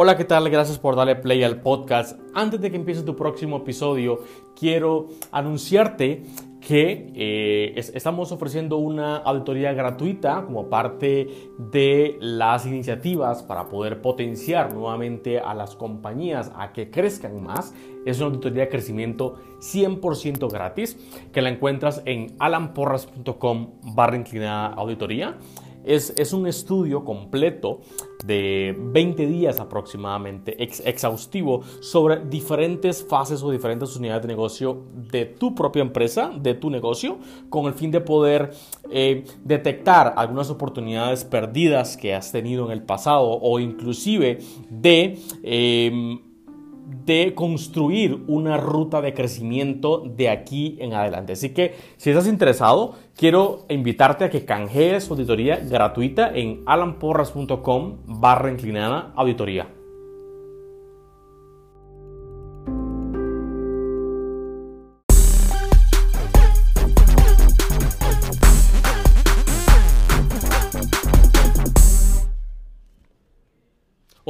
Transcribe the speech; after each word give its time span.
Hola, 0.00 0.16
¿qué 0.16 0.24
tal? 0.24 0.48
Gracias 0.48 0.78
por 0.78 0.94
darle 0.94 1.16
play 1.16 1.42
al 1.42 1.60
podcast. 1.60 2.20
Antes 2.32 2.60
de 2.60 2.70
que 2.70 2.76
empiece 2.76 3.02
tu 3.02 3.16
próximo 3.16 3.56
episodio, 3.56 4.20
quiero 4.54 5.08
anunciarte 5.32 6.22
que 6.60 7.12
eh, 7.16 7.72
estamos 7.74 8.30
ofreciendo 8.30 8.76
una 8.76 9.16
auditoría 9.16 9.72
gratuita 9.72 10.44
como 10.44 10.70
parte 10.70 11.50
de 11.58 12.16
las 12.20 12.64
iniciativas 12.64 13.42
para 13.42 13.68
poder 13.68 14.00
potenciar 14.00 14.72
nuevamente 14.72 15.40
a 15.40 15.52
las 15.52 15.74
compañías 15.74 16.52
a 16.54 16.72
que 16.72 16.92
crezcan 16.92 17.42
más. 17.42 17.74
Es 18.06 18.18
una 18.18 18.26
auditoría 18.26 18.62
de 18.62 18.68
crecimiento 18.68 19.34
100% 19.58 20.48
gratis 20.48 20.96
que 21.32 21.42
la 21.42 21.48
encuentras 21.48 22.02
en 22.04 22.36
alanporras.com 22.38 23.80
barra 23.96 24.14
inclinada 24.14 24.68
auditoría. 24.74 25.38
Es, 25.88 26.34
un 26.34 26.46
estudio 26.46 27.02
completo 27.02 27.80
de 28.26 28.76
20 28.78 29.26
días 29.26 29.58
aproximadamente, 29.58 30.62
exhaustivo, 30.62 31.62
sobre 31.80 32.26
diferentes 32.26 33.02
fases 33.02 33.42
o 33.42 33.50
diferentes 33.50 33.96
unidades 33.96 34.22
de 34.22 34.28
negocio 34.28 34.84
de 35.10 35.24
tu 35.24 35.54
propia 35.54 35.80
empresa, 35.80 36.30
de 36.38 36.52
tu 36.52 36.68
negocio, 36.68 37.16
con 37.48 37.64
el 37.64 37.72
fin 37.72 37.90
de 37.90 38.02
poder 38.02 38.50
eh, 38.90 39.24
detectar 39.44 40.12
algunas 40.18 40.50
oportunidades 40.50 41.24
perdidas 41.24 41.96
que 41.96 42.14
has 42.14 42.32
tenido 42.32 42.66
en 42.66 42.72
el 42.72 42.82
pasado 42.82 43.38
o 43.40 43.58
inclusive 43.58 44.40
de... 44.68 45.18
Em, 45.42 46.27
de 47.04 47.34
construir 47.34 48.22
una 48.26 48.56
ruta 48.56 49.00
de 49.00 49.14
crecimiento 49.14 50.04
de 50.04 50.28
aquí 50.28 50.76
en 50.80 50.94
adelante. 50.94 51.34
Así 51.34 51.50
que 51.50 51.74
si 51.96 52.10
estás 52.10 52.26
interesado, 52.26 52.94
quiero 53.16 53.64
invitarte 53.68 54.24
a 54.24 54.30
que 54.30 54.44
canjees 54.44 55.10
auditoría 55.10 55.56
gratuita 55.56 56.30
en 56.34 56.62
alanporras.com 56.66 57.98
barra 58.06 58.50
inclinada 58.50 59.12
auditoría. 59.16 59.77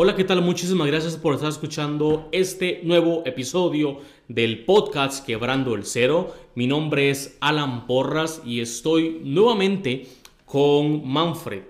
Hola, 0.00 0.14
¿qué 0.14 0.22
tal? 0.22 0.42
Muchísimas 0.42 0.86
gracias 0.86 1.16
por 1.16 1.34
estar 1.34 1.48
escuchando 1.48 2.28
este 2.30 2.82
nuevo 2.84 3.24
episodio 3.26 3.98
del 4.28 4.64
podcast 4.64 5.26
Quebrando 5.26 5.74
el 5.74 5.84
Cero. 5.84 6.32
Mi 6.54 6.68
nombre 6.68 7.10
es 7.10 7.36
Alan 7.40 7.84
Porras 7.88 8.40
y 8.46 8.60
estoy 8.60 9.20
nuevamente 9.24 10.06
con 10.44 11.04
Manfred. 11.04 11.64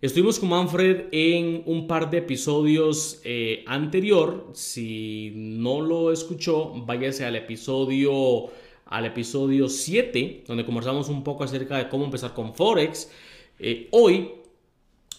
Estuvimos 0.00 0.38
con 0.38 0.50
Manfred 0.50 1.06
en 1.10 1.64
un 1.66 1.88
par 1.88 2.10
de 2.10 2.18
episodios 2.18 3.20
eh, 3.24 3.64
anterior. 3.66 4.50
Si 4.52 5.32
no 5.34 5.80
lo 5.80 6.12
escuchó, 6.12 6.74
váyase 6.86 7.24
al 7.24 7.34
episodio 7.34 8.50
al 8.86 9.06
episodio 9.06 9.68
7, 9.68 10.44
donde 10.46 10.64
conversamos 10.64 11.08
un 11.08 11.24
poco 11.24 11.42
acerca 11.42 11.78
de 11.78 11.88
cómo 11.88 12.04
empezar 12.04 12.34
con 12.34 12.54
Forex. 12.54 13.10
Eh, 13.58 13.88
hoy 13.90 14.43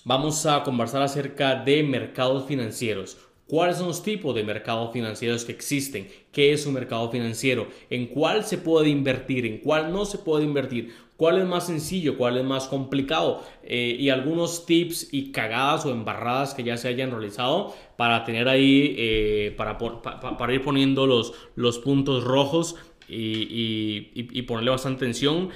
vamos 0.06 0.46
a 0.46 0.64
conversar 0.64 1.02
acerca 1.02 1.56
de 1.56 1.84
mercados 1.84 2.46
financieros. 2.46 3.18
¿Cuáles 3.48 3.78
son 3.78 3.88
los 3.88 4.02
tipos 4.02 4.34
de 4.34 4.44
mercados 4.44 4.92
financieros 4.92 5.46
que 5.46 5.52
existen? 5.52 6.08
¿Qué 6.32 6.54
es 6.54 6.66
un 6.66 6.74
mercado 6.74 7.12
financiero? 7.12 7.68
¿En 7.90 8.08
cuál 8.08 8.44
se 8.44 8.58
puede 8.58 8.90
invertir? 8.90 9.46
¿En 9.46 9.60
cuál 9.60 9.92
no 9.92 10.06
se 10.06 10.18
puede 10.18 10.44
invertir? 10.44 10.96
¿Cuál 11.16 11.40
es 11.40 11.46
más 11.46 11.68
sencillo? 11.68 12.18
¿Cuál 12.18 12.38
es 12.38 12.44
más 12.44 12.68
complicado? 12.68 13.44
Eh, 13.64 13.98
y 14.00 14.10
algunos 14.10 14.66
tips 14.66 15.10
y 15.12 15.32
cagadas 15.32 15.86
o 15.86 15.92
embarradas 15.92 16.56
que 16.56 16.64
ya 16.64 16.78
se 16.78 16.88
hayan 16.88 17.12
realizado 17.12 17.76
para 17.98 18.24
tener 18.26 18.48
ahí, 18.48 18.96
eh, 18.98 19.54
para, 19.56 19.78
para, 19.78 20.54
ir 20.54 20.64
poniendo 20.64 21.06
los, 21.06 21.34
los 21.56 21.78
puntos 21.78 22.24
rojos 22.24 22.76
y, 23.08 24.10
y 24.16 24.42
ponerle 24.44 24.72
bastante 24.72 25.06
atención 25.06 25.50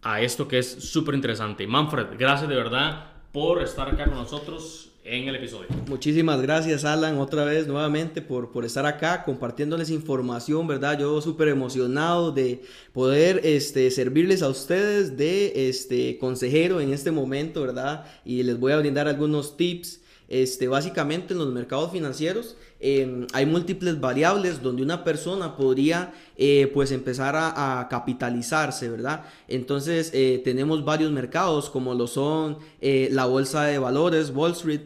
a 0.00 0.22
esto 0.22 0.48
que 0.48 0.58
es 0.58 0.66
súper 0.66 1.14
interesante. 1.14 1.66
Manfred, 1.66 2.06
gracias 2.18 2.48
de 2.48 2.56
verdad 2.56 3.17
por 3.32 3.62
estar 3.62 3.88
acá 3.88 4.04
con 4.04 4.14
nosotros 4.14 4.90
en 5.04 5.28
el 5.28 5.36
episodio. 5.36 5.68
Muchísimas 5.86 6.40
gracias 6.42 6.84
Alan 6.84 7.18
otra 7.18 7.44
vez 7.44 7.66
nuevamente 7.66 8.20
por, 8.20 8.52
por 8.52 8.64
estar 8.64 8.84
acá 8.84 9.24
compartiéndoles 9.24 9.90
información, 9.90 10.66
¿verdad? 10.66 10.98
Yo 10.98 11.20
súper 11.20 11.48
emocionado 11.48 12.30
de 12.30 12.62
poder 12.92 13.40
este, 13.44 13.90
servirles 13.90 14.42
a 14.42 14.48
ustedes 14.48 15.16
de 15.16 15.68
este, 15.68 16.18
consejero 16.18 16.80
en 16.80 16.92
este 16.92 17.10
momento, 17.10 17.62
¿verdad? 17.62 18.04
Y 18.24 18.42
les 18.42 18.58
voy 18.58 18.72
a 18.72 18.78
brindar 18.78 19.08
algunos 19.08 19.56
tips. 19.56 20.02
Este, 20.30 20.68
básicamente 20.68 21.32
en 21.32 21.38
los 21.38 21.50
mercados 21.50 21.90
financieros 21.90 22.54
Em, 22.80 23.26
hay 23.32 23.44
múltiples 23.44 23.98
variables 23.98 24.62
donde 24.62 24.82
una 24.82 25.02
persona 25.02 25.56
podría 25.56 26.12
eh, 26.36 26.70
pues 26.72 26.92
empezar 26.92 27.34
a, 27.36 27.88
capitalizarse, 27.90 28.88
¿verdad? 28.88 29.24
Entonces 29.48 30.12
eh, 30.14 30.40
tenemos 30.44 30.84
varios 30.84 31.10
mercados 31.10 31.70
como 31.70 31.94
lo 31.94 32.06
son 32.06 32.58
eh, 32.80 33.08
la 33.10 33.24
bolsa 33.24 33.64
de 33.64 33.78
valores, 33.78 34.30
Wall 34.30 34.52
Street, 34.52 34.82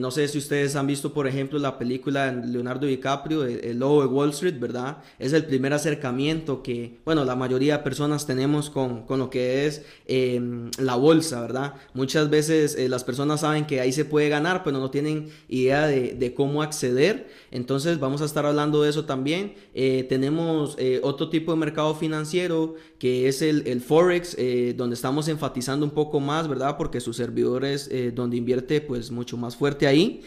no 0.00 0.10
sé 0.10 0.26
si 0.26 0.36
ustedes 0.38 0.74
han 0.74 0.88
visto, 0.88 1.14
por 1.14 1.28
ejemplo, 1.28 1.56
la 1.60 1.78
película 1.78 2.32
de 2.32 2.44
Leonardo 2.44 2.88
DiCaprio, 2.88 3.44
El, 3.44 3.78
Lobo 3.78 4.00
de 4.00 4.08
Wall 4.08 4.30
Street, 4.30 4.58
¿verdad? 4.58 4.98
Es 5.16 5.32
el 5.32 5.44
primer 5.44 5.72
acercamiento 5.72 6.60
que, 6.60 6.98
bueno, 7.04 7.24
la 7.24 7.36
mayoría 7.36 7.76
de 7.76 7.84
personas 7.84 8.26
tenemos 8.26 8.68
con, 8.68 9.06
con 9.06 9.20
lo 9.20 9.30
que 9.30 9.68
es 9.68 9.84
em, 10.08 10.72
la 10.80 10.96
bolsa, 10.96 11.40
¿verdad? 11.40 11.74
Muchas 11.94 12.28
veces 12.30 12.76
las 12.90 13.04
personas 13.04 13.42
saben 13.42 13.64
que 13.64 13.80
ahí 13.80 13.92
se 13.92 14.04
puede 14.04 14.28
ganar, 14.28 14.64
pero 14.64 14.78
no 14.78 14.90
tienen 14.90 15.28
idea 15.48 15.86
de, 15.86 16.14
de 16.14 16.34
cómo 16.34 16.64
acceder 16.64 17.19
entonces 17.50 17.98
vamos 17.98 18.22
a 18.22 18.24
estar 18.24 18.46
hablando 18.46 18.82
de 18.82 18.90
eso 18.90 19.04
también. 19.04 19.54
Eh, 19.82 20.04
tenemos 20.04 20.74
eh, 20.76 21.00
otro 21.02 21.30
tipo 21.30 21.52
de 21.52 21.56
mercado 21.56 21.94
financiero 21.94 22.74
que 22.98 23.28
es 23.28 23.40
el, 23.40 23.80
Forex, 23.80 24.36
eh, 24.36 24.74
donde 24.76 24.92
estamos 24.92 25.26
enfatizando 25.26 25.86
un 25.86 25.92
poco 25.92 26.20
más, 26.20 26.48
¿verdad? 26.48 26.76
Porque 26.76 27.00
su 27.00 27.14
servidor 27.14 27.64
es 27.64 27.90
donde 28.14 28.36
invierte 28.36 28.82
pues 28.82 29.10
mucho 29.10 29.38
más 29.38 29.56
fuerte 29.56 29.86
ahí. 29.86 30.20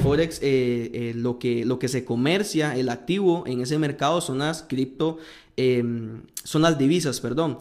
Forex, 0.00 0.40
lo, 1.16 1.40
que, 1.40 1.64
lo 1.64 1.80
que 1.80 1.88
se 1.88 2.04
comercia, 2.04 2.76
el 2.76 2.88
activo 2.90 3.42
en 3.48 3.60
ese 3.60 3.76
mercado 3.76 4.20
son 4.20 4.38
las 4.38 4.62
cripto 4.62 5.18
em, 5.56 6.22
son 6.44 6.62
las 6.62 6.78
divisas, 6.78 7.20
perdón, 7.20 7.58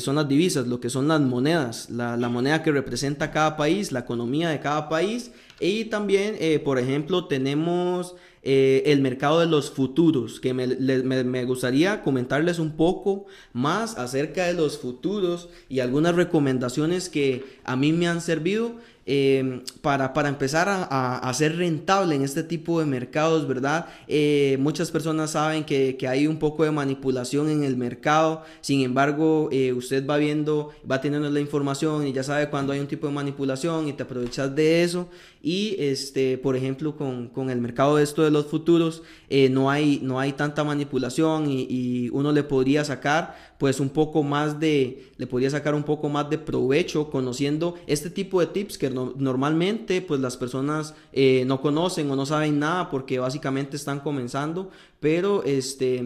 son 0.00 0.16
las 0.16 0.28
divisas, 0.28 0.66
lo 0.66 0.80
que 0.80 0.90
son 0.90 1.06
las 1.06 1.20
monedas, 1.20 1.88
la, 1.88 2.16
moneda 2.28 2.64
que 2.64 2.72
representa 2.72 3.30
cada 3.30 3.56
país, 3.56 3.92
la 3.92 4.00
economía 4.00 4.48
de 4.48 4.58
cada 4.58 4.88
país 4.88 5.30
y 5.60 5.84
también, 5.84 6.36
por 6.64 6.80
ejemplo, 6.80 7.26
tenemos 7.26 8.16
eh, 8.42 8.84
el 8.86 9.02
mercado 9.02 9.40
de 9.40 9.46
los 9.46 9.70
futuros, 9.70 10.40
que 10.40 10.54
me, 10.54 11.44
gustaría 11.44 12.02
comentarles 12.02 12.58
un 12.58 12.72
poco 12.72 13.26
más 13.52 13.98
acerca 13.98 14.46
de 14.46 14.54
los 14.54 14.78
futuros 14.78 15.50
y 15.68 15.80
algunas 15.80 16.14
recomendaciones 16.14 17.10
que 17.10 17.44
a 17.64 17.76
mí 17.76 17.92
me 17.92 18.08
han 18.08 18.22
servido 18.22 18.76
Em, 19.12 19.62
para, 19.82 20.12
para, 20.12 20.28
empezar 20.28 20.68
a, 20.68 21.18
a, 21.18 21.34
ser 21.34 21.56
rentable 21.56 22.14
en 22.14 22.22
este 22.22 22.44
tipo 22.44 22.78
de 22.78 22.86
mercados, 22.86 23.48
¿verdad? 23.48 23.86
Eh, 24.06 24.56
muchas 24.60 24.92
personas 24.92 25.32
saben 25.32 25.64
que, 25.64 25.96
que, 25.96 26.06
hay 26.06 26.28
un 26.28 26.38
poco 26.38 26.62
de 26.62 26.70
manipulación 26.70 27.50
en 27.50 27.64
el 27.64 27.76
mercado, 27.76 28.44
sin 28.60 28.82
embargo, 28.82 29.48
eh, 29.50 29.72
usted 29.72 30.06
va 30.06 30.16
viendo, 30.16 30.70
va 30.88 31.00
teniendo 31.00 31.28
la 31.28 31.40
información 31.40 32.06
y 32.06 32.12
ya 32.12 32.22
sabe 32.22 32.50
cuando 32.50 32.72
hay 32.72 32.78
un 32.78 32.86
tipo 32.86 33.08
de 33.08 33.12
manipulación 33.12 33.88
y 33.88 33.94
te 33.94 34.04
aprovechas 34.04 34.54
de 34.54 34.84
eso. 34.84 35.08
Y, 35.42 35.74
este, 35.80 36.38
por 36.38 36.54
ejemplo, 36.54 36.96
con, 36.96 37.30
con 37.30 37.50
el 37.50 37.60
mercado 37.60 37.96
de 37.96 38.04
esto 38.04 38.22
de 38.22 38.30
los 38.30 38.46
futuros, 38.46 39.02
eh, 39.28 39.48
no, 39.48 39.70
hay, 39.70 39.98
no 40.04 40.20
hay 40.20 40.34
tanta 40.34 40.62
manipulación 40.62 41.50
y, 41.50 41.66
y 41.68 42.10
uno 42.10 42.30
le 42.30 42.44
podría 42.44 42.84
sacar 42.84 43.34
pues 43.60 43.78
un 43.78 43.90
poco 43.90 44.22
más 44.22 44.58
de, 44.58 45.10
le 45.18 45.26
podría 45.26 45.50
sacar 45.50 45.74
un 45.74 45.82
poco 45.82 46.08
más 46.08 46.30
de 46.30 46.38
provecho 46.38 47.10
conociendo 47.10 47.74
este 47.86 48.08
tipo 48.08 48.40
de 48.40 48.46
tips 48.46 48.78
que 48.78 48.88
normalmente 49.16 50.02
pues 50.02 50.20
las 50.20 50.36
personas 50.36 50.94
eh, 51.12 51.44
no 51.46 51.60
conocen 51.60 52.10
o 52.10 52.16
no 52.16 52.26
saben 52.26 52.58
nada 52.58 52.90
porque 52.90 53.18
básicamente 53.18 53.76
están 53.76 54.00
comenzando, 54.00 54.70
pero 55.00 55.42
este, 55.44 56.02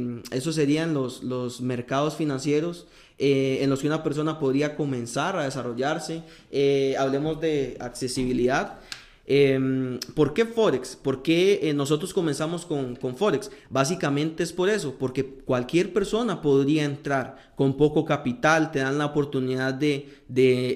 serían 0.52 0.94
los, 0.94 1.22
los 1.22 1.60
mercados 1.60 2.16
financieros 2.16 2.86
eh, 3.16 3.58
en 3.60 3.70
los 3.70 3.80
que 3.80 3.86
una 3.86 4.02
persona 4.02 4.40
podría 4.40 4.74
comenzar 4.74 5.36
a 5.36 5.44
desarrollarse. 5.44 6.22
Eh, 6.50 6.96
hablemos 6.98 7.40
de 7.40 7.76
accesibilidad. 7.80 8.80
Em, 9.26 9.98
¿Por 10.14 10.34
qué 10.34 10.44
Forex? 10.44 10.96
¿Por 10.96 11.22
qué 11.22 11.60
eh, 11.62 11.72
nosotros 11.72 12.12
comenzamos 12.12 12.66
con, 12.66 12.96
Forex? 13.16 13.50
Básicamente 13.70 14.42
es 14.42 14.52
por 14.52 14.68
eso, 14.68 14.96
porque 14.98 15.24
cualquier 15.24 15.94
persona 15.94 16.42
podría 16.42 16.84
entrar 16.84 17.52
con 17.56 17.76
poco 17.76 18.04
capital, 18.04 18.70
te 18.70 18.80
dan 18.80 18.98
la 18.98 19.06
oportunidad 19.06 19.72
de, 19.72 20.10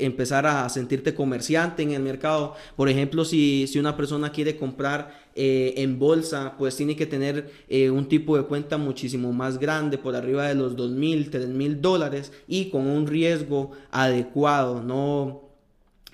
empezar 0.01 0.47
a 0.47 0.69
sentirte 0.69 1.15
comerciante 1.15 1.83
en 1.83 1.91
el 1.93 2.03
mercado. 2.03 2.55
Por 2.77 2.89
ejemplo, 2.89 3.25
si, 3.25 3.67
si 3.67 3.79
una 3.79 3.97
persona 3.97 4.33
quiere 4.33 4.57
comprar 4.57 5.29
eh, 5.35 5.75
en 5.77 5.99
bolsa, 5.99 6.55
pues 6.57 6.75
tiene 6.77 6.97
que 6.97 7.07
tener 7.07 7.51
eh, 7.69 7.91
un 7.91 8.09
tipo 8.09 8.37
de 8.37 8.45
cuenta 8.45 8.79
muchísimo 8.79 9.33
más 9.33 9.59
grande, 9.59 9.99
por 9.99 10.17
arriba 10.17 10.49
de 10.49 10.55
los 10.55 10.75
2 10.75 10.93
mil, 10.93 11.31
3 11.31 11.49
mil 11.49 11.83
dólares 11.83 12.33
y 12.47 12.71
con 12.71 12.87
un 12.87 13.07
riesgo 13.07 13.73
adecuado, 13.91 14.83
no 14.83 15.48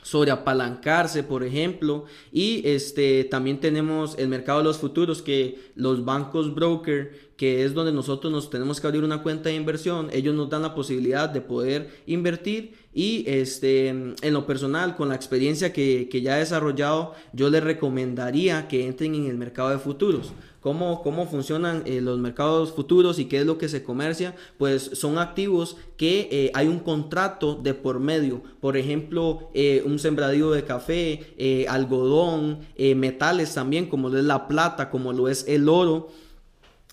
sobre 0.05 0.31
apalancarse, 0.31 1.23
por 1.23 1.43
ejemplo, 1.45 2.05
y 2.31 2.61
este 2.69 3.25
también 3.25 3.59
tenemos 3.59 4.17
el 4.19 4.29
mercado 4.29 4.59
de 4.59 4.65
los 4.65 4.77
futuros 4.77 5.23
que 5.23 5.59
los 5.77 6.05
bancos 6.05 6.55
broker, 6.55 7.33
que 7.39 7.65
es 7.65 7.73
donde 7.73 7.91
nosotros 7.91 8.31
nos 8.31 8.51
tenemos 8.51 8.83
que 8.83 8.87
abrir 8.87 9.03
una 9.03 9.23
cuenta 9.23 9.49
de 9.49 9.55
inversión, 9.55 10.11
ellos 10.13 10.35
nos 10.35 10.51
dan 10.51 10.61
la 10.61 10.75
posibilidad 10.75 11.31
de 11.31 11.41
poder 11.41 12.03
invertir. 12.07 12.85
Y 12.93 13.25
este 13.27 13.89
en 13.89 14.33
lo 14.33 14.47
personal 14.47 14.95
con 14.95 15.09
la 15.09 15.17
experiencia 15.17 15.73
que, 15.73 16.09
que 16.09 16.21
ya 16.21 16.37
he 16.37 16.41
desarrollado, 16.41 17.15
yo 17.33 17.49
les 17.51 17.65
recomendaría 17.65 18.69
que 18.69 18.87
entren 18.87 19.15
en 19.17 19.27
el 19.27 19.37
mercado 19.37 19.71
de 19.71 19.79
futuros 19.79 20.33
cómo, 20.65 21.03
cómo 21.03 21.27
funcionan 21.27 21.83
eh, 21.85 22.01
los 22.01 22.19
mercados 22.19 22.73
futuros 22.73 23.19
y 23.19 23.27
qué 23.27 23.41
es 23.41 23.47
lo 23.47 23.59
que 23.59 23.69
se 23.69 23.83
comercia, 23.83 24.35
pues 24.57 24.93
son 24.95 25.19
activos 25.19 25.77
que 25.99 26.27
eh, 26.33 26.51
hay 26.55 26.69
un 26.69 26.79
contrato 26.79 27.55
de 27.55 27.75
por 27.75 28.01
medio. 28.01 28.43
Por 28.63 28.79
ejemplo, 28.79 29.51
eh, 29.53 29.83
un 29.85 29.99
sembradío 29.99 30.53
de 30.53 30.65
café, 30.65 31.67
algodón, 31.69 32.61
metales 32.97 33.53
también, 33.53 33.91
como 33.91 34.09
lo 34.09 34.17
es 34.17 34.25
la 34.25 34.49
plata, 34.49 34.89
como 34.89 35.13
lo 35.13 35.29
es 35.29 35.45
el 35.47 35.69
oro 35.69 36.09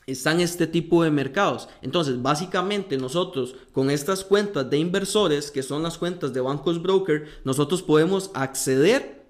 están 0.05 0.41
este 0.41 0.67
tipo 0.67 1.03
de 1.03 1.11
mercados. 1.11 1.69
Entonces, 1.81 2.21
básicamente 2.21 2.97
nosotros 2.97 3.55
con 3.71 3.89
estas 3.89 4.25
cuentas 4.25 4.69
de 4.69 4.79
inversores, 4.79 5.49
que 5.49 5.63
son 5.63 5.83
las 5.83 5.97
cuentas 5.97 6.33
de 6.33 6.41
bancos 6.41 6.81
broker, 6.81 7.27
nosotros 7.45 7.81
podemos 7.81 8.31
acceder 8.33 9.20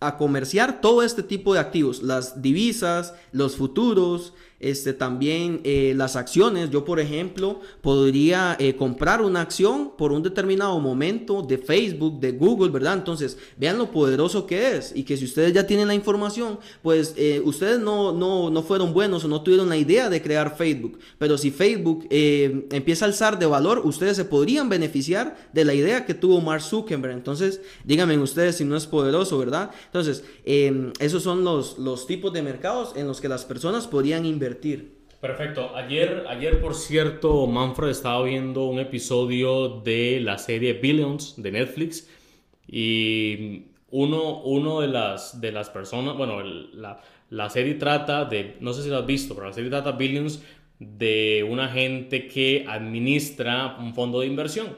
a 0.00 0.16
comerciar 0.16 0.80
todo 0.80 1.02
este 1.02 1.22
tipo 1.22 1.54
de 1.54 1.60
activos, 1.60 2.02
las 2.02 2.42
divisas, 2.42 3.14
los 3.32 3.56
futuros, 3.56 4.34
este, 4.58 4.92
también 4.92 5.60
eh, 5.64 5.92
las 5.96 6.16
acciones. 6.16 6.70
Yo, 6.70 6.84
por 6.84 7.00
ejemplo, 7.00 7.60
podría 7.82 8.56
eh, 8.58 8.74
comprar 8.74 9.20
una 9.20 9.42
acción 9.42 9.92
por 9.96 10.12
un 10.12 10.22
determinado 10.22 10.78
momento 10.80 11.42
de 11.42 11.58
Facebook, 11.58 12.20
de 12.20 12.32
Google, 12.32 12.70
¿verdad? 12.70 12.94
Entonces, 12.94 13.36
vean 13.56 13.78
lo 13.78 13.90
poderoso 13.90 14.46
que 14.46 14.76
es 14.76 14.92
y 14.94 15.02
que 15.02 15.16
si 15.16 15.24
ustedes 15.26 15.52
ya 15.52 15.66
tienen 15.66 15.88
la 15.88 15.94
información, 15.94 16.58
pues 16.82 17.14
eh, 17.16 17.42
ustedes 17.44 17.80
no, 17.80 18.12
no, 18.12 18.50
no, 18.50 18.62
fueron 18.62 18.92
buenos 18.92 19.24
o 19.24 19.28
no 19.28 19.42
tuvieron 19.42 19.68
la 19.68 19.76
idea 19.76 20.08
de 20.08 20.22
crear 20.22 20.56
Facebook. 20.56 20.98
Pero 21.18 21.36
si 21.36 21.50
Facebook 21.50 22.06
empieza 22.10 23.04
a 23.04 23.08
alzar 23.08 23.38
de 23.38 23.46
valor, 23.46 23.82
ustedes 23.84 24.16
se 24.16 24.24
podrían 24.24 24.68
beneficiar 24.68 25.36
de 25.52 25.64
la 25.64 25.74
idea 25.74 26.06
que 26.06 26.14
tuvo 26.14 26.40
Mark 26.40 26.62
Zuckerberg. 26.62 27.12
Entonces, 27.12 27.60
díganme 27.84 28.16
ustedes 28.18 28.56
si 28.56 28.64
no 28.64 28.76
es 28.76 28.86
poderoso, 28.86 29.38
¿verdad? 29.38 29.70
Entonces, 29.86 30.24
esos 30.44 31.22
son 31.22 31.44
los, 31.44 31.78
los 31.78 32.06
tipos 32.06 32.32
de 32.32 32.42
mercados 32.42 32.94
en 32.96 33.06
los 33.06 33.20
que 33.20 33.28
las 33.28 33.44
personas 33.44 33.86
podrían 33.86 34.24
invertir 34.24 34.45
Perfecto. 35.20 35.74
Ayer, 35.74 36.24
ayer, 36.28 36.60
por 36.60 36.74
cierto, 36.74 37.46
Manfred 37.46 37.88
estaba 37.90 38.22
viendo 38.22 38.66
un 38.66 38.78
episodio 38.78 39.80
de 39.80 40.20
la 40.20 40.38
serie 40.38 40.74
Billions 40.74 41.34
de 41.36 41.52
Netflix 41.52 42.08
y 42.68 43.64
uno, 43.90 44.42
uno 44.42 44.80
de, 44.80 44.88
las, 44.88 45.40
de 45.40 45.52
las 45.52 45.70
personas, 45.70 46.16
bueno, 46.16 46.42
la, 46.42 47.00
la 47.30 47.50
serie 47.50 47.74
trata 47.74 48.24
de, 48.24 48.56
no 48.60 48.72
sé 48.72 48.82
si 48.82 48.88
lo 48.88 48.98
has 48.98 49.06
visto, 49.06 49.34
pero 49.34 49.48
la 49.48 49.52
serie 49.52 49.70
trata 49.70 49.92
Billions 49.92 50.42
de 50.78 51.46
una 51.48 51.68
gente 51.68 52.28
que 52.28 52.64
administra 52.68 53.76
un 53.78 53.94
fondo 53.94 54.20
de 54.20 54.26
inversión. 54.26 54.76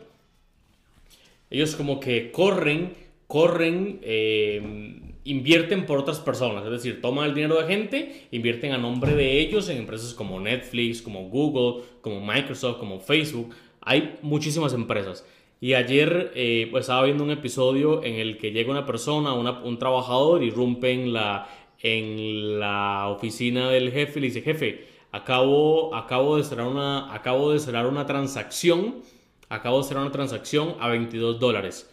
Ellos 1.50 1.74
como 1.74 1.98
que 1.98 2.30
corren, 2.30 2.94
corren 3.26 4.00
eh, 4.02 5.07
invierten 5.30 5.86
por 5.86 5.98
otras 5.98 6.19
personas, 6.19 6.64
es 6.64 6.70
decir, 6.70 7.00
toman 7.00 7.26
el 7.26 7.34
dinero 7.34 7.60
de 7.60 7.66
gente, 7.66 8.26
invierten 8.30 8.72
a 8.72 8.78
nombre 8.78 9.14
de 9.14 9.38
ellos 9.38 9.69
en 9.69 9.78
empresas 9.78 10.14
como 10.14 10.40
Netflix, 10.40 11.02
como 11.02 11.28
Google, 11.28 11.84
como 12.00 12.20
Microsoft, 12.20 12.78
como 12.78 13.00
Facebook. 13.00 13.54
Hay 13.80 14.19
muchísimas 14.22 14.72
empresas. 14.72 15.26
Y 15.60 15.75
ayer 15.75 16.32
eh, 16.34 16.69
pues 16.70 16.82
estaba 16.82 17.04
viendo 17.04 17.25
un 17.25 17.30
episodio 17.30 18.04
en 18.04 18.14
el 18.14 18.38
que 18.38 18.52
llega 18.52 18.70
una 18.70 18.86
persona, 18.86 19.32
un 19.34 19.78
trabajador, 19.78 20.42
irrumpe 20.42 20.92
en 20.92 21.12
la, 21.12 21.48
en 21.80 22.60
la 22.60 23.08
oficina 23.08 23.69
del 23.69 23.90
jefe 23.90 24.19
y 24.19 24.22
le 24.22 24.26
dice, 24.28 24.42
jefe, 24.42 24.86
acabo, 25.12 25.94
acabo, 25.94 26.36
de 26.36 26.44
cerrar 26.44 26.69
una, 26.69 27.12
acabo 27.12 27.52
de 27.52 27.58
cerrar 27.58 27.86
una 27.86 28.06
transacción, 28.06 28.96
acabo 29.48 29.78
de 29.78 29.84
cerrar 29.84 30.02
una 30.04 30.12
transacción 30.12 30.76
a 30.80 30.88
22 30.88 31.40
dólares. 31.40 31.90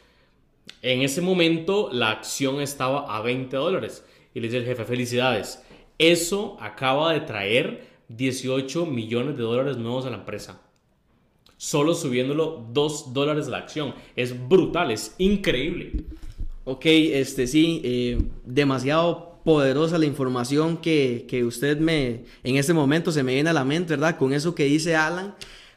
En 0.82 1.02
ese 1.02 1.22
momento 1.22 1.90
la 1.92 2.12
acción 2.12 2.62
estaba 2.62 3.16
a 3.16 3.22
20 3.22 3.56
dólares. 3.56 4.04
Y 4.34 4.40
le 4.40 4.48
dice 4.48 4.58
el 4.58 4.66
jefe, 4.66 4.86
felicidades. 4.86 5.64
Eso 5.98 6.58
acaba 6.60 7.14
de 7.14 7.22
traer 7.22 7.88
18 8.10 8.86
millones 8.86 9.38
de 9.38 9.44
dólares 9.44 9.78
nuevos 9.78 10.06
a 10.06 10.10
la 10.10 10.18
empresa. 10.18 10.62
Solo 11.58 11.94
subiéndolo 11.94 12.68
2 12.74 13.14
dólares 13.14 13.48
la 13.48 13.58
acción. 13.58 13.96
Es 14.16 14.48
brutal, 14.48 14.92
es 14.92 15.16
increíble. 15.18 16.04
Ok, 16.66 16.86
este 16.86 17.48
sí, 17.48 17.82
eh, 17.84 18.22
demasiado 18.44 19.40
poderosa 19.46 20.00
la 20.00 20.08
información 20.08 20.78
que, 20.78 21.26
que 21.30 21.46
usted 21.46 21.80
me 21.80 22.24
en 22.44 22.58
este 22.58 22.74
momento 22.74 23.12
se 23.12 23.24
me 23.24 23.36
viene 23.36 23.52
a 23.52 23.54
la 23.54 23.64
mente, 23.64 23.94
¿verdad? 23.94 24.18
Con 24.18 24.34
eso 24.34 24.56
que 24.56 24.64
dice 24.66 24.96
Alan 24.96 25.36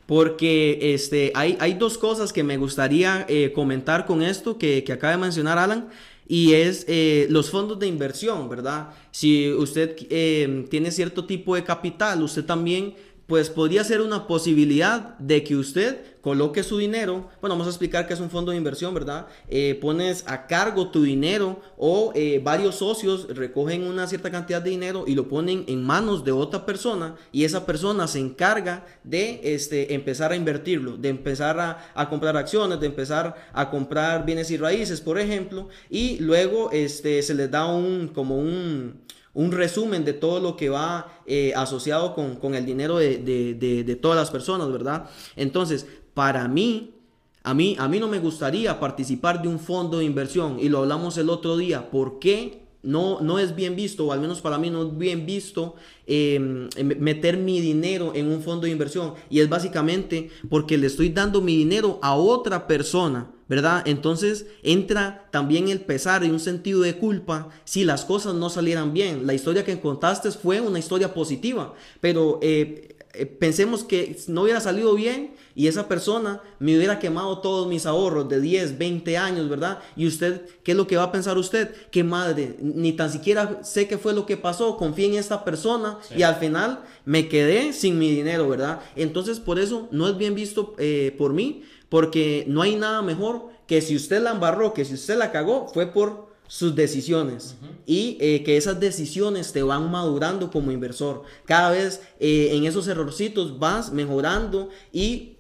porque 0.08 0.94
este, 0.94 1.32
hay, 1.34 1.58
hay 1.60 1.74
dos 1.74 1.98
cosas 1.98 2.32
que 2.32 2.42
me 2.42 2.56
gustaría 2.56 3.26
eh, 3.28 3.52
comentar 3.54 4.06
con 4.06 4.22
esto 4.22 4.56
que, 4.56 4.82
que, 4.82 4.94
acaba 4.94 5.10
de 5.12 5.18
mencionar 5.18 5.58
Alan. 5.58 5.90
Y 6.26 6.54
es 6.54 6.86
eh, 6.88 7.26
los 7.28 7.50
fondos 7.50 7.78
de 7.78 7.88
inversión, 7.88 8.48
¿verdad? 8.48 8.88
Si 9.10 9.52
usted 9.52 9.96
eh, 10.08 10.64
tiene 10.70 10.92
cierto 10.92 11.26
tipo 11.26 11.54
de 11.54 11.62
capital, 11.62 12.22
usted 12.22 12.46
también 12.46 12.94
pues 13.28 13.50
podría 13.50 13.84
ser 13.84 14.00
una 14.00 14.26
posibilidad 14.26 15.18
de 15.18 15.44
que 15.44 15.54
usted 15.54 15.98
coloque 16.22 16.62
su 16.62 16.78
dinero, 16.78 17.28
bueno, 17.42 17.54
vamos 17.54 17.66
a 17.66 17.70
explicar 17.70 18.06
que 18.08 18.14
es 18.14 18.20
un 18.20 18.30
fondo 18.30 18.52
de 18.52 18.56
inversión, 18.56 18.94
¿verdad? 18.94 19.26
Eh, 19.50 19.78
pones 19.82 20.24
a 20.26 20.46
cargo 20.46 20.88
tu 20.90 21.02
dinero 21.02 21.60
o 21.76 22.10
eh, 22.14 22.40
varios 22.42 22.76
socios 22.76 23.28
recogen 23.36 23.86
una 23.86 24.06
cierta 24.06 24.30
cantidad 24.30 24.62
de 24.62 24.70
dinero 24.70 25.04
y 25.06 25.14
lo 25.14 25.28
ponen 25.28 25.66
en 25.68 25.84
manos 25.84 26.24
de 26.24 26.32
otra 26.32 26.64
persona 26.64 27.16
y 27.30 27.44
esa 27.44 27.66
persona 27.66 28.08
se 28.08 28.18
encarga 28.18 28.86
de 29.04 29.40
este, 29.42 29.94
empezar 29.94 30.32
a 30.32 30.36
invertirlo, 30.36 30.96
de 30.96 31.10
empezar 31.10 31.60
a, 31.60 31.92
a 31.94 32.08
comprar 32.08 32.34
acciones, 32.34 32.80
de 32.80 32.86
empezar 32.86 33.36
a 33.52 33.68
comprar 33.68 34.24
bienes 34.24 34.50
y 34.50 34.56
raíces, 34.56 35.02
por 35.02 35.18
ejemplo, 35.18 35.68
y 35.90 36.18
luego 36.20 36.70
este, 36.72 37.22
se 37.22 37.34
les 37.34 37.50
da 37.50 37.66
un, 37.66 38.08
como 38.08 38.38
un 38.38 39.06
un 39.34 39.52
resumen 39.52 40.04
de 40.04 40.12
todo 40.12 40.40
lo 40.40 40.56
que 40.56 40.68
va 40.68 41.20
eh, 41.26 41.52
asociado 41.54 42.14
con, 42.14 42.54
el 42.54 42.66
dinero 42.66 42.98
de, 42.98 43.98
todas 44.00 44.16
las 44.16 44.30
personas, 44.30 44.70
¿verdad? 44.72 45.08
Entonces, 45.36 45.86
para 46.14 46.48
mí, 46.48 46.94
a 47.42 47.54
mí, 47.54 47.76
a 47.78 47.88
mí 47.88 48.00
no 48.00 48.08
me 48.08 48.18
gustaría 48.18 48.80
participar 48.80 49.40
de 49.42 49.48
un 49.48 49.58
fondo 49.58 49.98
de 49.98 50.04
inversión 50.04 50.58
y 50.60 50.68
lo 50.68 50.78
hablamos 50.78 51.18
el 51.18 51.30
otro 51.30 51.56
día. 51.56 51.90
¿Por 51.90 52.18
qué? 52.18 52.66
No, 52.82 53.20
no 53.20 53.38
es 53.38 53.54
bien 53.54 53.76
visto, 53.76 54.06
o 54.06 54.12
al 54.12 54.20
menos 54.20 54.40
para 54.40 54.56
mí 54.56 54.70
no 54.70 54.82
es 54.86 54.96
bien 54.96 55.26
visto, 55.26 55.74
em, 56.06 56.68
meter 56.98 57.36
mi 57.36 57.60
dinero 57.60 58.12
en 58.14 58.28
un 58.28 58.42
fondo 58.42 58.66
de 58.66 58.72
inversión. 58.72 59.14
Y 59.30 59.40
es 59.40 59.48
básicamente 59.48 60.30
porque 60.48 60.78
le 60.78 60.86
estoy 60.86 61.10
dando 61.10 61.40
mi 61.40 61.56
dinero 61.56 61.98
a 62.02 62.14
otra 62.14 62.66
persona 62.66 63.30
¿verdad? 63.48 63.82
Entonces 63.86 64.46
entra 64.62 65.28
también 65.30 65.68
el 65.68 65.80
pesar 65.80 66.24
y 66.24 66.30
un 66.30 66.40
sentido 66.40 66.80
de 66.80 66.96
culpa 66.96 67.48
si 67.64 67.84
las 67.84 68.04
cosas 68.04 68.34
no 68.34 68.50
salieran 68.50 68.92
bien. 68.92 69.26
La 69.26 69.34
historia 69.34 69.64
que 69.64 69.80
contaste 69.80 70.30
fue 70.30 70.60
una 70.60 70.78
historia 70.78 71.14
positiva, 71.14 71.74
pero 72.00 72.38
eh, 72.42 72.96
eh, 73.14 73.26
pensemos 73.26 73.84
que 73.84 74.16
no 74.28 74.42
hubiera 74.42 74.60
salido 74.60 74.94
bien 74.94 75.34
y 75.54 75.66
esa 75.66 75.88
persona 75.88 76.42
me 76.58 76.76
hubiera 76.76 76.98
quemado 76.98 77.38
todos 77.38 77.66
mis 77.66 77.86
ahorros 77.86 78.28
de 78.28 78.40
10, 78.40 78.78
20 78.78 79.16
años, 79.16 79.48
¿verdad? 79.48 79.78
Y 79.96 80.06
usted, 80.06 80.42
¿qué 80.62 80.72
es 80.72 80.76
lo 80.76 80.86
que 80.86 80.96
va 80.96 81.04
a 81.04 81.12
pensar 81.12 81.38
usted? 81.38 81.74
Que 81.90 82.04
madre, 82.04 82.56
ni 82.60 82.92
tan 82.92 83.10
siquiera 83.10 83.64
sé 83.64 83.88
qué 83.88 83.98
fue 83.98 84.12
lo 84.12 84.26
que 84.26 84.36
pasó, 84.36 84.76
confié 84.76 85.06
en 85.06 85.14
esta 85.14 85.44
persona 85.44 85.98
y 86.14 86.22
al 86.22 86.36
final 86.36 86.80
me 87.06 87.28
quedé 87.28 87.72
sin 87.72 87.98
mi 87.98 88.10
dinero, 88.10 88.48
¿verdad? 88.48 88.80
Entonces 88.94 89.40
por 89.40 89.58
eso 89.58 89.88
no 89.90 90.06
es 90.06 90.16
bien 90.16 90.34
visto 90.34 90.74
eh, 90.78 91.14
por 91.16 91.32
mí 91.32 91.62
porque 91.88 92.44
no 92.48 92.62
hay 92.62 92.76
nada 92.76 93.02
mejor 93.02 93.48
que 93.66 93.80
si 93.80 93.96
usted 93.96 94.22
la 94.22 94.30
embarró, 94.30 94.74
que 94.74 94.84
si 94.84 94.94
usted 94.94 95.16
la 95.16 95.32
cagó, 95.32 95.68
fue 95.68 95.86
por 95.86 96.28
sus 96.48 96.74
decisiones 96.74 97.56
y 97.86 98.16
eh, 98.20 98.42
que 98.42 98.56
esas 98.56 98.80
decisiones 98.80 99.52
te 99.52 99.62
van 99.62 99.90
madurando 99.90 100.50
como 100.50 100.72
inversor. 100.72 101.22
Cada 101.44 101.70
vez 101.70 102.00
eh, 102.18 102.50
en 102.52 102.64
esos 102.64 102.88
errorcitos 102.88 103.58
vas 103.58 103.92
mejorando 103.92 104.70
y 104.92 105.36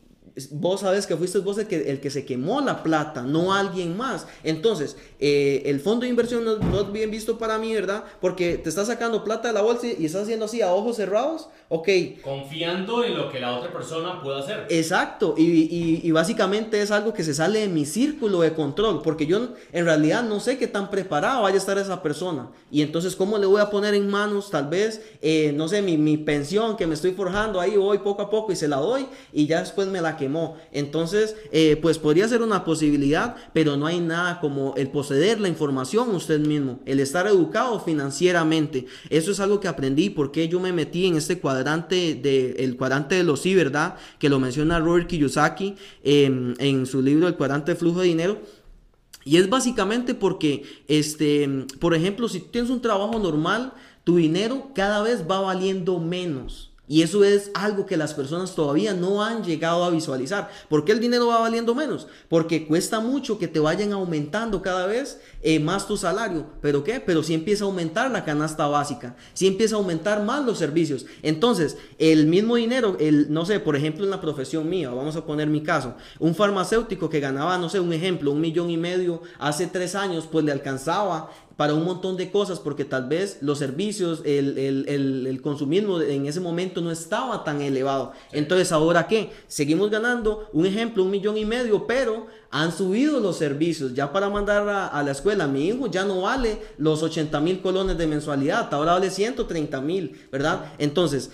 vos 0.50 0.80
sabes 0.80 1.06
que 1.06 1.16
fuiste 1.16 1.38
vos 1.38 1.58
el 1.58 1.66
que, 1.66 1.90
el 1.90 2.00
que 2.00 2.10
se 2.10 2.24
quemó 2.24 2.60
la 2.60 2.82
plata, 2.82 3.22
no 3.22 3.54
alguien 3.54 3.96
más. 3.96 4.26
Entonces, 4.42 4.96
eh, 5.18 5.62
el 5.66 5.80
fondo 5.80 6.02
de 6.04 6.10
inversión 6.10 6.44
no, 6.44 6.80
es 6.80 6.92
bien 6.92 7.10
visto 7.10 7.38
para 7.38 7.58
mí, 7.58 7.74
¿verdad? 7.74 8.04
Porque 8.20 8.58
te 8.58 8.68
estás 8.68 8.86
sacando 8.86 9.24
plata 9.24 9.48
de 9.48 9.54
la 9.54 9.62
bolsa 9.62 9.86
y 9.86 10.04
estás 10.04 10.22
haciendo 10.22 10.44
así 10.44 10.62
a 10.62 10.72
ojos 10.72 10.96
cerrados, 10.96 11.48
ok. 11.68 11.88
Confiando 12.22 13.04
en 13.04 13.16
lo 13.16 13.30
que 13.30 13.40
la 13.40 13.56
otra 13.56 13.72
persona 13.72 14.22
pueda 14.22 14.40
hacer. 14.40 14.66
Exacto, 14.68 15.34
y, 15.36 16.00
y, 16.02 16.10
básicamente 16.10 16.80
es 16.80 16.90
algo 16.90 17.12
que 17.12 17.24
se 17.24 17.34
sale 17.34 17.60
de 17.60 17.68
mi 17.68 17.84
círculo 17.84 18.40
de 18.40 18.54
control, 18.54 19.02
porque 19.02 19.26
yo 19.26 19.48
en 19.72 19.84
realidad 19.84 20.22
no 20.22 20.40
sé 20.40 20.58
qué 20.58 20.66
tan 20.66 20.90
preparado 20.90 21.42
vaya 21.42 21.56
a 21.56 21.58
estar 21.58 21.78
esa 21.78 22.02
persona. 22.02 22.50
Y 22.70 22.82
entonces, 22.82 23.16
¿cómo 23.16 23.38
le 23.38 23.46
voy 23.46 23.60
a 23.60 23.70
poner 23.70 23.94
en 23.94 24.08
manos 24.08 24.50
tal 24.50 24.68
vez, 24.68 25.02
eh, 25.22 25.52
no 25.54 25.68
sé, 25.68 25.82
mi, 25.82 25.96
mi 25.96 26.16
pensión 26.16 26.76
que 26.76 26.86
me 26.86 26.94
estoy 26.94 27.12
forjando 27.12 27.60
ahí, 27.60 27.76
voy 27.76 27.98
poco 27.98 28.22
a 28.22 28.30
poco 28.30 28.52
y 28.52 28.56
se 28.56 28.68
la 28.68 28.76
doy 28.76 29.06
y 29.32 29.46
ya 29.46 29.60
después 29.60 29.88
me 29.88 30.00
la 30.00 30.16
quemo 30.16 30.27
Entonces, 30.72 31.36
eh, 31.52 31.78
pues 31.80 31.98
podría 31.98 32.28
ser 32.28 32.42
una 32.42 32.64
posibilidad, 32.64 33.36
pero 33.52 33.76
no 33.76 33.86
hay 33.86 34.00
nada 34.00 34.40
como 34.40 34.74
el 34.76 34.88
poseer 34.90 35.40
la 35.40 35.48
información 35.48 36.14
usted 36.14 36.40
mismo, 36.40 36.80
el 36.86 37.00
estar 37.00 37.26
educado 37.26 37.80
financieramente. 37.80 38.86
Eso 39.10 39.30
es 39.30 39.40
algo 39.40 39.60
que 39.60 39.68
aprendí 39.68 40.10
porque 40.10 40.48
yo 40.48 40.60
me 40.60 40.72
metí 40.72 41.06
en 41.06 41.16
este 41.16 41.38
cuadrante 41.38 42.14
de, 42.14 42.56
el 42.58 42.76
cuadrante 42.76 43.14
de 43.14 43.24
los 43.24 43.40
sí, 43.40 43.54
¿verdad? 43.54 43.96
Que 44.18 44.28
lo 44.28 44.38
menciona 44.38 44.78
Robert 44.78 45.08
Kiyosaki 45.08 45.76
em, 46.02 46.54
en 46.58 46.86
su 46.86 47.02
libro 47.02 47.28
El 47.28 47.36
cuadrante 47.36 47.72
de 47.72 47.76
flujo 47.76 48.00
de 48.00 48.08
dinero. 48.08 48.38
Y 49.24 49.36
es 49.36 49.50
básicamente 49.50 50.14
porque, 50.14 50.62
este, 50.86 51.66
por 51.80 51.94
ejemplo, 51.94 52.28
si 52.28 52.40
tienes 52.40 52.70
un 52.70 52.80
trabajo 52.80 53.18
normal, 53.18 53.74
tu 54.04 54.16
dinero 54.16 54.70
cada 54.74 55.02
vez 55.02 55.24
va 55.30 55.40
valiendo 55.40 55.98
menos. 55.98 56.70
Y 56.88 57.02
eso 57.02 57.22
es 57.22 57.50
algo 57.54 57.84
que 57.84 57.98
las 57.98 58.14
personas 58.14 58.54
todavía 58.54 58.94
no 58.94 59.22
han 59.22 59.44
llegado 59.44 59.84
a 59.84 59.90
visualizar. 59.90 60.50
¿Por 60.68 60.84
qué 60.84 60.92
el 60.92 61.00
dinero 61.00 61.26
va 61.26 61.38
valiendo 61.38 61.74
menos? 61.74 62.08
Porque 62.28 62.66
cuesta 62.66 62.98
mucho 63.00 63.38
que 63.38 63.46
te 63.46 63.60
vayan 63.60 63.92
aumentando 63.92 64.62
cada 64.62 64.86
vez 64.86 65.20
eh, 65.42 65.60
más 65.60 65.86
tu 65.86 65.96
salario. 65.96 66.46
¿Pero 66.62 66.82
qué? 66.84 67.00
Pero 67.00 67.22
si 67.22 67.34
empieza 67.34 67.64
a 67.64 67.66
aumentar 67.66 68.10
la 68.10 68.24
canasta 68.24 68.66
básica, 68.66 69.16
si 69.34 69.46
empieza 69.46 69.76
a 69.76 69.78
aumentar 69.78 70.22
más 70.24 70.44
los 70.44 70.58
servicios. 70.58 71.04
Entonces, 71.22 71.76
el 71.98 72.26
mismo 72.26 72.56
dinero, 72.56 72.96
el, 72.98 73.32
no 73.32 73.44
sé, 73.44 73.60
por 73.60 73.76
ejemplo, 73.76 74.04
en 74.04 74.10
la 74.10 74.20
profesión 74.20 74.68
mía, 74.68 74.90
vamos 74.90 75.16
a 75.16 75.26
poner 75.26 75.48
mi 75.48 75.62
caso, 75.62 75.94
un 76.18 76.34
farmacéutico 76.34 77.10
que 77.10 77.20
ganaba, 77.20 77.58
no 77.58 77.68
sé, 77.68 77.80
un 77.80 77.92
ejemplo, 77.92 78.32
un 78.32 78.40
millón 78.40 78.70
y 78.70 78.78
medio 78.78 79.22
hace 79.38 79.66
tres 79.66 79.94
años, 79.94 80.28
pues 80.30 80.44
le 80.44 80.52
alcanzaba 80.52 81.30
para 81.58 81.74
un 81.74 81.84
montón 81.84 82.16
de 82.16 82.30
cosas 82.30 82.60
porque 82.60 82.84
tal 82.84 83.08
vez 83.08 83.38
los 83.40 83.58
servicios, 83.58 84.22
el, 84.24 84.56
el, 84.58 85.26
el, 85.26 85.42
consumismo 85.42 86.00
en 86.00 86.26
ese 86.26 86.38
momento 86.38 86.80
no 86.80 86.92
estaba 86.92 87.42
tan 87.42 87.60
elevado. 87.60 88.12
Entonces, 88.30 88.70
¿ahora 88.70 89.08
qué? 89.08 89.32
Seguimos 89.48 89.90
ganando, 89.90 90.48
un 90.52 90.66
ejemplo, 90.66 91.02
un 91.02 91.10
millón 91.10 91.36
y 91.36 91.44
medio, 91.44 91.84
pero 91.84 92.28
han 92.52 92.70
subido 92.70 93.18
los 93.18 93.38
servicios. 93.38 93.92
Ya 93.92 94.12
para 94.12 94.30
mandar 94.30 94.68
a, 94.68 94.86
a 94.86 95.02
la 95.02 95.10
escuela, 95.10 95.48
mi 95.48 95.66
hijo 95.66 95.88
ya 95.88 96.04
no 96.04 96.20
vale 96.20 96.62
los 96.76 97.02
80 97.02 97.40
mil 97.40 97.60
colones 97.60 97.98
de 97.98 98.06
mensualidad, 98.06 98.72
ahora 98.72 98.92
vale 98.92 99.10
130 99.10 99.80
mil, 99.80 100.16
¿verdad? 100.30 100.74
Entonces, 100.78 101.32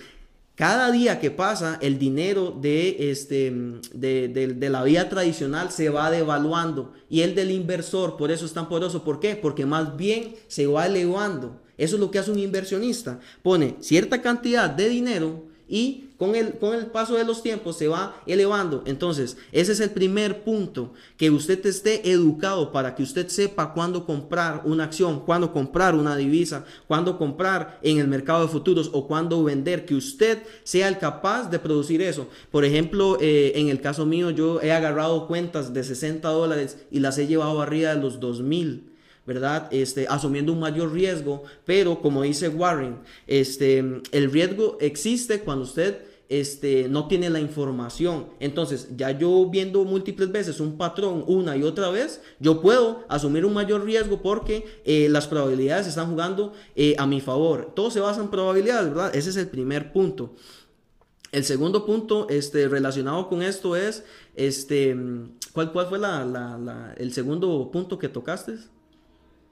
cada 0.55 0.93
día 0.93 1.19
que 1.19 1.33
pasa, 1.33 1.79
el 1.83 1.99
dinero 1.99 2.53
de, 2.53 3.11
este, 3.11 3.53
de, 3.93 4.29
de, 4.29 4.71
la 4.71 4.85
vida 4.85 5.09
tradicional 5.09 5.73
se 5.73 5.89
va 5.91 6.13
devaluando 6.13 6.93
y 7.11 7.23
el 7.23 7.35
del 7.35 7.51
inversor, 7.51 8.17
por 8.17 8.31
eso 8.31 8.47
es 8.47 8.53
tan 8.53 8.69
poderoso. 8.69 9.03
¿Por 9.03 9.19
qué? 9.19 9.35
Porque 9.35 9.67
más 9.67 9.97
bien 9.97 10.37
se 10.47 10.69
va 10.69 10.87
elevando. 10.87 11.61
Eso 11.77 11.97
es 11.97 12.01
lo 12.01 12.13
que 12.13 12.21
hace 12.21 12.31
un 12.31 12.39
inversionista. 12.39 13.19
Pone 13.43 13.77
cierta 13.81 14.23
cantidad 14.23 14.71
de 14.71 14.89
dinero 14.89 15.54
y 15.69 16.11
con 16.19 16.37
el, 16.37 16.59
con 16.59 16.75
el 16.75 16.87
paso 16.87 17.15
de 17.15 17.25
los 17.25 17.43
tiempos 17.43 17.77
se 17.77 17.89
va 17.89 18.23
elevando. 18.27 18.83
Entonces, 18.87 19.37
ese 19.53 19.73
es 19.73 19.81
el 19.81 19.91
primer 19.91 20.45
punto, 20.45 20.93
que 21.17 21.31
usted 21.31 21.65
esté 21.67 22.11
educado 22.11 22.71
para 22.71 22.95
que 22.95 23.03
usted 23.03 23.29
sepa 23.29 23.73
cuándo 23.73 24.07
comprar 24.07 24.63
una 24.65 24.85
acción, 24.85 25.21
cuándo 25.21 25.53
comprar 25.53 25.95
una 25.95 26.17
divisa, 26.17 26.65
cuándo 26.87 27.19
comprar 27.19 27.79
en 27.83 27.99
el 27.99 28.09
mercado 28.09 28.43
de 28.43 28.49
futuros 28.49 28.91
o 28.93 29.07
cuándo 29.07 29.43
vender, 29.43 29.85
que 29.87 29.95
usted 29.95 30.43
sea 30.63 30.89
el 30.89 30.99
capaz 30.99 31.51
de 31.51 31.59
producir 31.59 32.03
eso. 32.03 32.29
Por 32.51 32.65
ejemplo, 32.65 33.19
eh, 33.21 33.53
en 33.57 33.69
el 33.69 33.81
caso 33.81 34.07
mío, 34.07 34.31
yo 34.31 34.61
he 34.63 34.73
agarrado 34.73 35.27
cuentas 35.27 35.75
de 35.75 35.83
60 35.83 36.29
dólares 36.29 36.79
y 36.91 37.01
las 37.01 37.19
he 37.19 37.27
llevado 37.27 37.61
arriba 37.61 37.95
de 37.95 38.01
los 38.01 38.21
2000 38.21 38.94
¿verdad? 39.27 39.69
Este, 39.71 40.07
asumiendo 40.09 40.53
un 40.53 40.61
mayor 40.61 40.93
riesgo, 40.93 41.45
pero 41.65 42.01
como 42.01 42.23
dice 42.23 42.49
Warren, 42.49 42.99
este, 43.27 43.79
el 43.79 44.31
riesgo 44.31 44.77
existe 44.81 45.41
cuando 45.41 45.65
usted 45.65 45.99
este, 46.29 46.89
no 46.89 47.07
tiene 47.07 47.31
la 47.31 47.41
información. 47.41 48.27
Entonces, 48.41 48.89
ya 48.97 49.11
yo 49.11 49.49
viendo 49.51 49.85
múltiples 49.85 50.33
veces 50.33 50.61
un 50.61 50.77
patrón 50.77 51.25
una 51.27 51.57
y 51.57 51.63
otra 51.63 51.91
vez, 51.91 52.21
yo 52.41 52.61
puedo 52.61 53.05
asumir 53.09 53.45
un 53.45 53.55
mayor 53.55 53.85
riesgo 53.85 54.23
porque 54.23 54.67
eh, 54.85 55.09
las 55.11 55.27
probabilidades 55.27 55.87
están 55.87 56.11
jugando 56.11 56.53
eh, 56.77 56.97
a 56.99 57.07
mi 57.07 57.21
favor. 57.21 57.73
Todo 57.75 57.91
se 57.91 58.01
basa 58.01 58.21
en 58.21 58.29
probabilidades, 58.29 58.89
¿verdad? 58.89 59.15
Ese 59.15 59.31
es 59.31 59.37
el 59.37 59.49
primer 59.49 59.93
punto. 59.93 60.35
El 61.31 61.45
segundo 61.45 61.85
punto 61.85 62.29
este, 62.31 62.69
relacionado 62.69 63.29
con 63.29 63.43
esto 63.43 63.75
es, 63.75 64.05
este, 64.37 64.97
¿cuál, 65.53 65.73
cuál 65.73 65.89
fue 65.89 65.99
la, 65.99 66.95
el 66.97 67.13
segundo 67.13 67.71
punto 67.73 67.99
que 67.99 68.09
tocaste? 68.09 68.55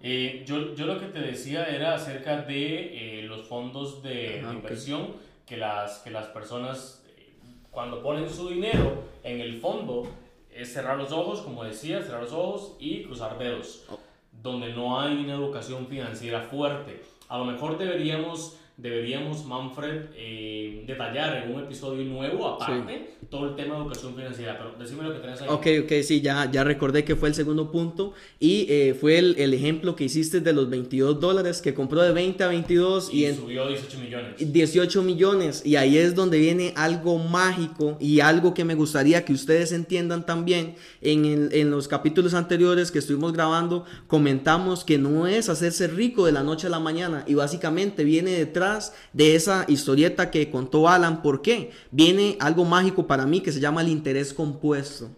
Eh, 0.04 0.42
yo, 0.44 0.74
yo, 0.74 0.86
lo 0.86 0.98
que 0.98 1.06
te 1.06 1.20
decía 1.20 1.64
era 1.64 1.94
acerca 1.94 2.42
de 2.42 3.20
eh, 3.20 3.22
los 3.22 3.46
fondos 3.46 4.02
de, 4.02 4.44
inversión 4.52 5.12
que, 5.46 5.56
las, 5.56 5.98
que 5.98 6.10
las 6.10 6.26
personas 6.26 7.04
eh, 7.16 7.30
cuando 7.70 8.02
ponen 8.02 8.28
su 8.28 8.48
dinero 8.48 9.04
en 9.22 9.40
el 9.40 9.60
fondo 9.60 10.08
es 10.52 10.72
cerrar 10.72 10.98
los 10.98 11.12
ojos, 11.12 11.40
como 11.42 11.62
decía, 11.62 12.02
cerrar 12.02 12.22
los 12.22 12.32
ojos 12.32 12.76
y 12.80 13.04
cruzar 13.04 13.38
dedos, 13.38 13.84
oh. 13.90 13.98
donde 14.42 14.72
no 14.72 15.00
hay 15.00 15.14
una 15.14 15.34
educación 15.34 15.86
financiera 15.86 16.42
fuerte. 16.42 17.00
A 17.28 17.38
lo 17.38 17.44
mejor 17.44 17.78
deberíamos 17.78 18.58
deberíamos, 18.82 19.46
Manfred, 19.46 20.06
eh, 20.16 20.82
detallar 20.86 21.44
en 21.44 21.54
un 21.54 21.62
episodio 21.62 22.04
nuevo, 22.04 22.48
aparte, 22.48 23.14
todo 23.30 23.50
el 23.50 23.56
tema 23.56 23.76
de 23.76 23.82
educación 23.82 24.14
financiera. 24.16 24.58
Pero 24.58 24.74
decime 24.76 25.04
lo 25.04 25.14
que 25.14 25.20
tenés 25.20 25.40
ahí. 25.40 25.48
Ok, 25.48 25.66
ok, 25.84 25.92
sí, 26.02 26.20
ya, 26.20 26.50
ya 26.50 26.64
recordé 26.64 27.04
que 27.04 27.14
fue 27.14 27.28
el 27.28 27.34
segundo 27.34 27.70
punto. 27.70 28.12
Y 28.40 28.66
eh, 28.68 28.96
fue 29.00 29.18
el, 29.18 29.36
el, 29.38 29.54
ejemplo 29.54 29.94
que 29.94 30.04
hiciste 30.04 30.40
de 30.40 30.52
los 30.52 30.68
22 30.68 31.20
dólares 31.20 31.62
que 31.62 31.74
compró 31.74 32.02
de 32.02 32.12
20 32.12 32.42
a 32.42 32.48
22. 32.48 33.14
Y, 33.14 33.32
subió 33.32 33.68
18 33.68 33.98
millones. 33.98 34.52
18 34.52 35.02
millones. 35.02 35.62
Y 35.64 35.76
ahí 35.76 35.96
es 35.96 36.16
donde 36.16 36.40
viene 36.40 36.72
algo 36.76 37.18
mágico 37.18 37.96
y 38.00 38.18
algo 38.18 38.52
que 38.52 38.64
me 38.64 38.74
gustaría 38.74 39.24
que 39.24 39.32
ustedes 39.32 39.70
entiendan 39.70 40.26
también. 40.26 40.74
En, 41.00 41.50
en 41.52 41.70
los 41.70 41.86
capítulos 41.86 42.34
anteriores 42.34 42.90
que 42.90 42.98
estuvimos 42.98 43.32
grabando, 43.32 43.84
comentamos 44.08 44.82
que 44.82 44.98
no 44.98 45.28
es 45.28 45.48
hacerse 45.48 45.86
rico 45.86 46.26
de 46.26 46.32
la 46.32 46.42
noche 46.42 46.66
a 46.66 46.70
la 46.70 46.80
mañana. 46.80 47.24
Y 47.28 47.34
básicamente 47.34 48.02
viene 48.02 48.32
detrás 48.32 48.71
de 49.12 49.34
esa 49.34 49.64
historieta 49.68 50.30
que 50.30 50.50
contó 50.50 50.88
Alan. 50.88 51.22
¿Por 51.22 51.42
qué? 51.42 51.70
Viene 51.90 52.36
algo 52.40 52.64
mágico 52.64 53.06
para 53.06 53.26
mí 53.26 53.40
que 53.40 53.52
se 53.52 53.60
llama 53.60 53.82
el 53.82 53.88
interés 53.88 54.32
compuesto. 54.32 55.10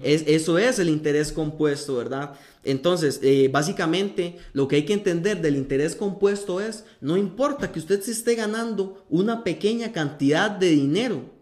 Es, 0.00 0.22
eso 0.26 0.58
es 0.58 0.78
el 0.78 0.88
interés 0.88 1.32
compuesto, 1.32 1.96
¿verdad? 1.96 2.34
Entonces, 2.62 3.18
eh, 3.22 3.48
básicamente, 3.52 4.36
lo 4.52 4.68
que 4.68 4.76
hay 4.76 4.84
que 4.84 4.92
entender 4.92 5.40
del 5.40 5.56
interés 5.56 5.96
compuesto 5.96 6.60
es, 6.60 6.84
no 7.00 7.16
importa 7.16 7.72
que 7.72 7.80
usted 7.80 8.00
se 8.00 8.12
esté 8.12 8.34
ganando 8.36 9.04
una 9.08 9.42
pequeña 9.42 9.92
cantidad 9.92 10.50
de 10.50 10.68
dinero, 10.68 11.37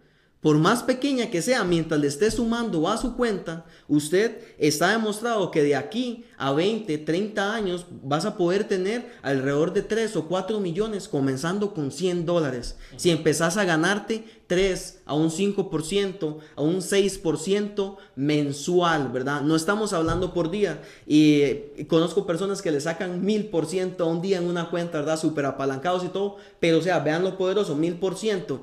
por 0.47 0.59
más 0.59 0.85
pequeña 0.85 1.29
que 1.29 1.43
sea, 1.43 1.65
mientras 1.65 2.01
le 2.01 2.07
esté 2.07 2.31
sumando 2.31 2.89
a 2.89 2.97
su 2.99 3.17
cuenta, 3.17 3.65
usted 3.89 4.39
está 4.59 4.93
demostrado 4.93 5.51
que 5.51 5.61
de 5.61 5.75
aquí 5.75 6.25
a 6.39 6.53
20, 6.53 6.99
30 6.99 7.53
años 7.53 7.87
vas 8.05 8.27
a 8.27 8.37
poder 8.37 8.63
tener 8.63 9.11
alrededor 9.23 9.73
de 9.73 9.83
3 9.83 10.15
o 10.15 10.29
4 10.29 10.61
millones 10.61 11.09
comenzando 11.09 11.75
con 11.75 11.91
100 11.91 12.27
dólares. 12.27 12.77
Si 12.97 13.11
empezás 13.11 13.57
a 13.57 13.65
ganarte 13.65 14.25
3 14.47 15.03
a 15.05 15.15
un 15.15 15.31
5%, 15.31 16.39
a 16.55 16.63
un 16.63 16.77
6% 16.77 17.97
mensual, 18.15 19.09
¿verdad? 19.09 19.41
No 19.41 19.57
estamos 19.57 19.93
hablando 19.93 20.33
por 20.33 20.53
día. 20.53 20.81
Y, 21.09 21.85
conozco 21.89 22.25
personas 22.25 22.63
que 22.63 22.71
le 22.71 22.81
sacan 22.81 23.27
1000% 23.27 23.99
a 23.99 24.05
un 24.05 24.23
día 24.23 24.39
en 24.39 24.45
una 24.45 24.71
cuenta, 24.71 24.99
¿verdad? 24.99 25.19
Súper 25.19 25.45
apalancados 25.45 26.05
y 26.05 26.09
todo. 26.09 26.37
Pero 26.61 26.79
o 26.79 26.83
sea, 26.83 27.01
vean 27.01 27.25
lo 27.25 27.37
poderoso, 27.37 27.77
1000%. 27.77 28.61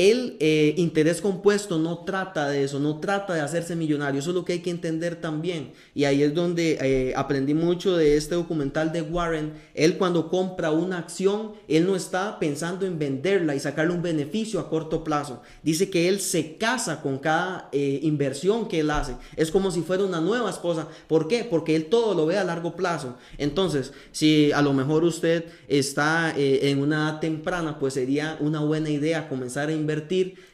El 0.00 0.38
eh, 0.40 0.72
interés 0.78 1.20
compuesto 1.20 1.78
no 1.78 2.04
trata 2.04 2.48
de 2.48 2.64
eso, 2.64 2.80
no 2.80 3.00
trata 3.00 3.34
de 3.34 3.42
hacerse 3.42 3.76
millonario, 3.76 4.20
eso 4.20 4.30
es 4.30 4.34
lo 4.34 4.46
que 4.46 4.54
hay 4.54 4.60
que 4.60 4.70
entender 4.70 5.16
también. 5.16 5.72
Y 5.94 6.04
ahí 6.04 6.22
es 6.22 6.32
donde 6.32 6.78
eh, 6.80 7.12
aprendí 7.14 7.52
mucho 7.52 7.98
de 7.98 8.16
este 8.16 8.34
documental 8.34 8.92
de 8.92 9.02
Warren. 9.02 9.52
Él 9.74 9.98
cuando 9.98 10.30
compra 10.30 10.70
una 10.70 10.96
acción, 10.96 11.52
él 11.68 11.86
no 11.86 11.96
está 11.96 12.38
pensando 12.38 12.86
en 12.86 12.98
venderla 12.98 13.54
y 13.54 13.60
sacarle 13.60 13.92
un 13.92 14.00
beneficio 14.00 14.58
a 14.58 14.70
corto 14.70 15.04
plazo. 15.04 15.42
Dice 15.62 15.90
que 15.90 16.08
él 16.08 16.20
se 16.20 16.56
casa 16.56 17.02
con 17.02 17.18
cada 17.18 17.68
eh, 17.70 18.00
inversión 18.02 18.68
que 18.68 18.80
él 18.80 18.90
hace. 18.90 19.16
Es 19.36 19.50
como 19.50 19.70
si 19.70 19.82
fuera 19.82 20.04
una 20.04 20.22
nueva 20.22 20.48
esposa. 20.48 20.88
¿Por 21.08 21.28
qué? 21.28 21.44
Porque 21.44 21.76
él 21.76 21.90
todo 21.90 22.14
lo 22.14 22.24
ve 22.24 22.38
a 22.38 22.44
largo 22.44 22.74
plazo. 22.74 23.18
Entonces, 23.36 23.92
si 24.12 24.50
a 24.52 24.62
lo 24.62 24.72
mejor 24.72 25.04
usted 25.04 25.44
está 25.68 26.32
en 26.34 26.80
una 26.80 27.10
edad 27.10 27.20
temprana, 27.20 27.78
pues 27.78 27.92
sería 27.92 28.38
una 28.40 28.60
buena 28.60 28.88
idea 28.88 29.28
comenzar 29.28 29.68
a 29.68 29.72
invertir 29.72 29.89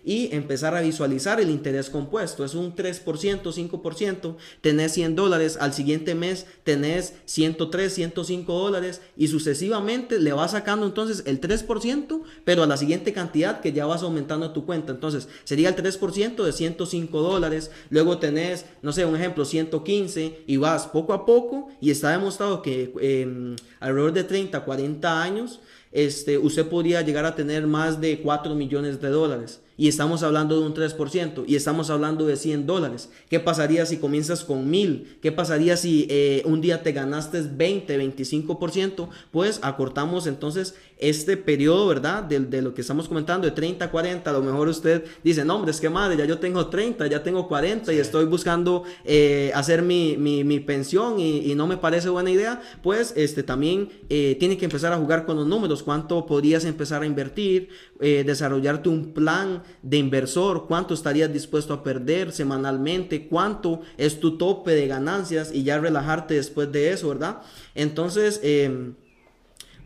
y 0.05 0.35
empezar 0.35 0.75
a 0.75 0.81
visualizar 0.81 1.41
el 1.41 1.51
interés 1.51 1.91
compuesto. 1.91 2.45
Es 2.45 2.55
un 2.55 2.75
3%, 2.75 3.43
5%, 3.43 4.37
tenés 4.61 4.93
100 4.93 5.17
dólares, 5.17 5.59
al 5.61 5.73
siguiente 5.73 6.15
mes 6.15 6.47
tenés 6.65 7.15
103, 7.25 7.93
105 7.93 8.53
dólares 8.53 9.01
y 9.17 9.29
sucesivamente 9.29 10.19
le 10.19 10.33
vas 10.33 10.53
sacando 10.53 10.87
entonces 10.87 11.23
el 11.27 11.41
3%, 11.41 12.23
pero 12.45 12.63
a 12.63 12.67
la 12.67 12.77
siguiente 12.77 13.13
cantidad 13.13 13.61
que 13.61 13.73
ya 13.73 13.87
vas 13.87 14.03
aumentando 14.03 14.53
tu 14.53 14.65
cuenta. 14.65 14.93
Entonces 14.93 15.29
sería 15.45 15.69
el 15.71 15.77
3% 15.77 16.45
de 16.45 16.53
105 16.53 17.21
dólares, 17.21 17.71
luego 17.91 18.19
tenés, 18.19 18.65
no 18.83 18.93
sé, 18.93 19.05
un 19.05 19.17
ejemplo, 19.17 19.45
115 19.45 20.45
y 20.47 20.57
vas 20.57 20.87
poco 20.87 21.13
a 21.13 21.27
poco 21.27 21.69
y 21.81 21.91
está 21.91 22.11
demostrado 22.11 22.63
que 22.63 22.93
em, 23.01 23.57
alrededor 23.81 24.13
de 24.13 24.25
30, 24.25 24.65
40 24.65 25.23
años, 25.23 25.61
este, 25.97 26.37
usted 26.37 26.67
podría 26.69 27.01
llegar 27.01 27.25
a 27.25 27.35
tener 27.35 27.67
más 27.67 28.03
de 28.03 28.21
4 28.21 28.55
millones 28.55 29.01
de 29.01 29.09
dólares 29.09 29.63
y 29.79 29.89
estamos 29.89 30.23
hablando 30.23 30.61
de 30.61 30.67
un 30.67 30.75
3% 30.75 31.45
y 31.47 31.57
estamos 31.57 31.89
hablando 31.89 32.27
de 32.27 32.37
100 32.37 32.67
dólares. 32.67 33.11
¿Qué 33.31 33.41
pasaría 33.41 33.87
si 33.87 33.97
comienzas 33.97 34.45
con 34.45 34.69
1000? 34.71 35.19
¿Qué 35.23 35.33
pasaría 35.33 35.77
si 35.79 36.07
eh, 36.11 36.43
un 36.45 36.61
día 36.61 36.83
te 36.83 36.93
ganaste 36.93 37.41
20, 37.43 37.99
25%? 37.99 39.09
Pues 39.31 39.59
acortamos 39.63 40.27
entonces 40.27 40.75
este 40.99 41.37
periodo, 41.37 41.87
¿verdad? 41.89 42.23
De, 42.25 42.63
lo 42.63 42.75
que 42.75 42.81
estamos 42.81 43.09
comentando, 43.09 43.47
de 43.47 43.53
30, 43.53 43.91
40. 43.91 44.31
A 44.31 44.33
lo 44.33 44.43
mejor 44.43 44.69
usted 44.69 45.05
dice, 45.23 45.45
no, 45.45 45.57
hombre, 45.57 45.71
es 45.71 45.81
que 45.81 45.91
madre, 45.91 46.17
ya 46.17 46.25
yo 46.25 46.39
tengo 46.39 46.69
30, 46.69 47.07
ya 47.07 47.23
tengo 47.23 47.49
40 47.49 47.93
y 47.93 47.99
estoy 47.99 48.25
buscando 48.25 48.85
eh, 49.05 49.53
hacer 49.55 49.83
mi, 49.83 50.17
mi, 50.17 50.61
pensión 50.61 51.21
y, 51.21 51.55
no 51.55 51.67
me 51.67 51.77
parece 51.77 52.09
buena 52.09 52.31
idea. 52.31 52.61
Pues 52.83 53.13
este 53.17 53.43
también 53.43 53.89
eh, 54.09 54.37
tiene 54.39 54.57
que 54.59 54.65
empezar 54.65 54.93
a 54.93 54.99
jugar 54.99 55.27
con 55.27 55.37
los 55.37 55.47
números. 55.47 55.83
¿Cuánto 55.83 56.27
podrías 56.27 56.65
empezar 56.65 57.03
a 57.03 57.07
invertir? 57.07 57.69
desarrollarte 57.99 58.91
un 58.91 59.15
plan 59.15 59.63
de 59.83 59.97
inversor, 59.97 60.67
cuánto 60.69 60.93
estarías 60.93 61.33
dispuesto 61.33 61.73
a 61.73 61.83
perder 61.83 62.31
semanalmente, 62.31 63.27
cuánto 63.27 63.81
es 63.97 64.21
tu 64.21 64.37
tope 64.37 64.73
de 64.73 64.87
ganancias 64.87 65.51
y 65.53 65.63
ya 65.63 65.79
relajarte 65.79 66.35
después 66.35 66.71
de 66.73 66.93
eso, 66.93 67.09
¿verdad? 67.09 67.43
Entonces, 67.75 68.41
eh, 68.43 68.93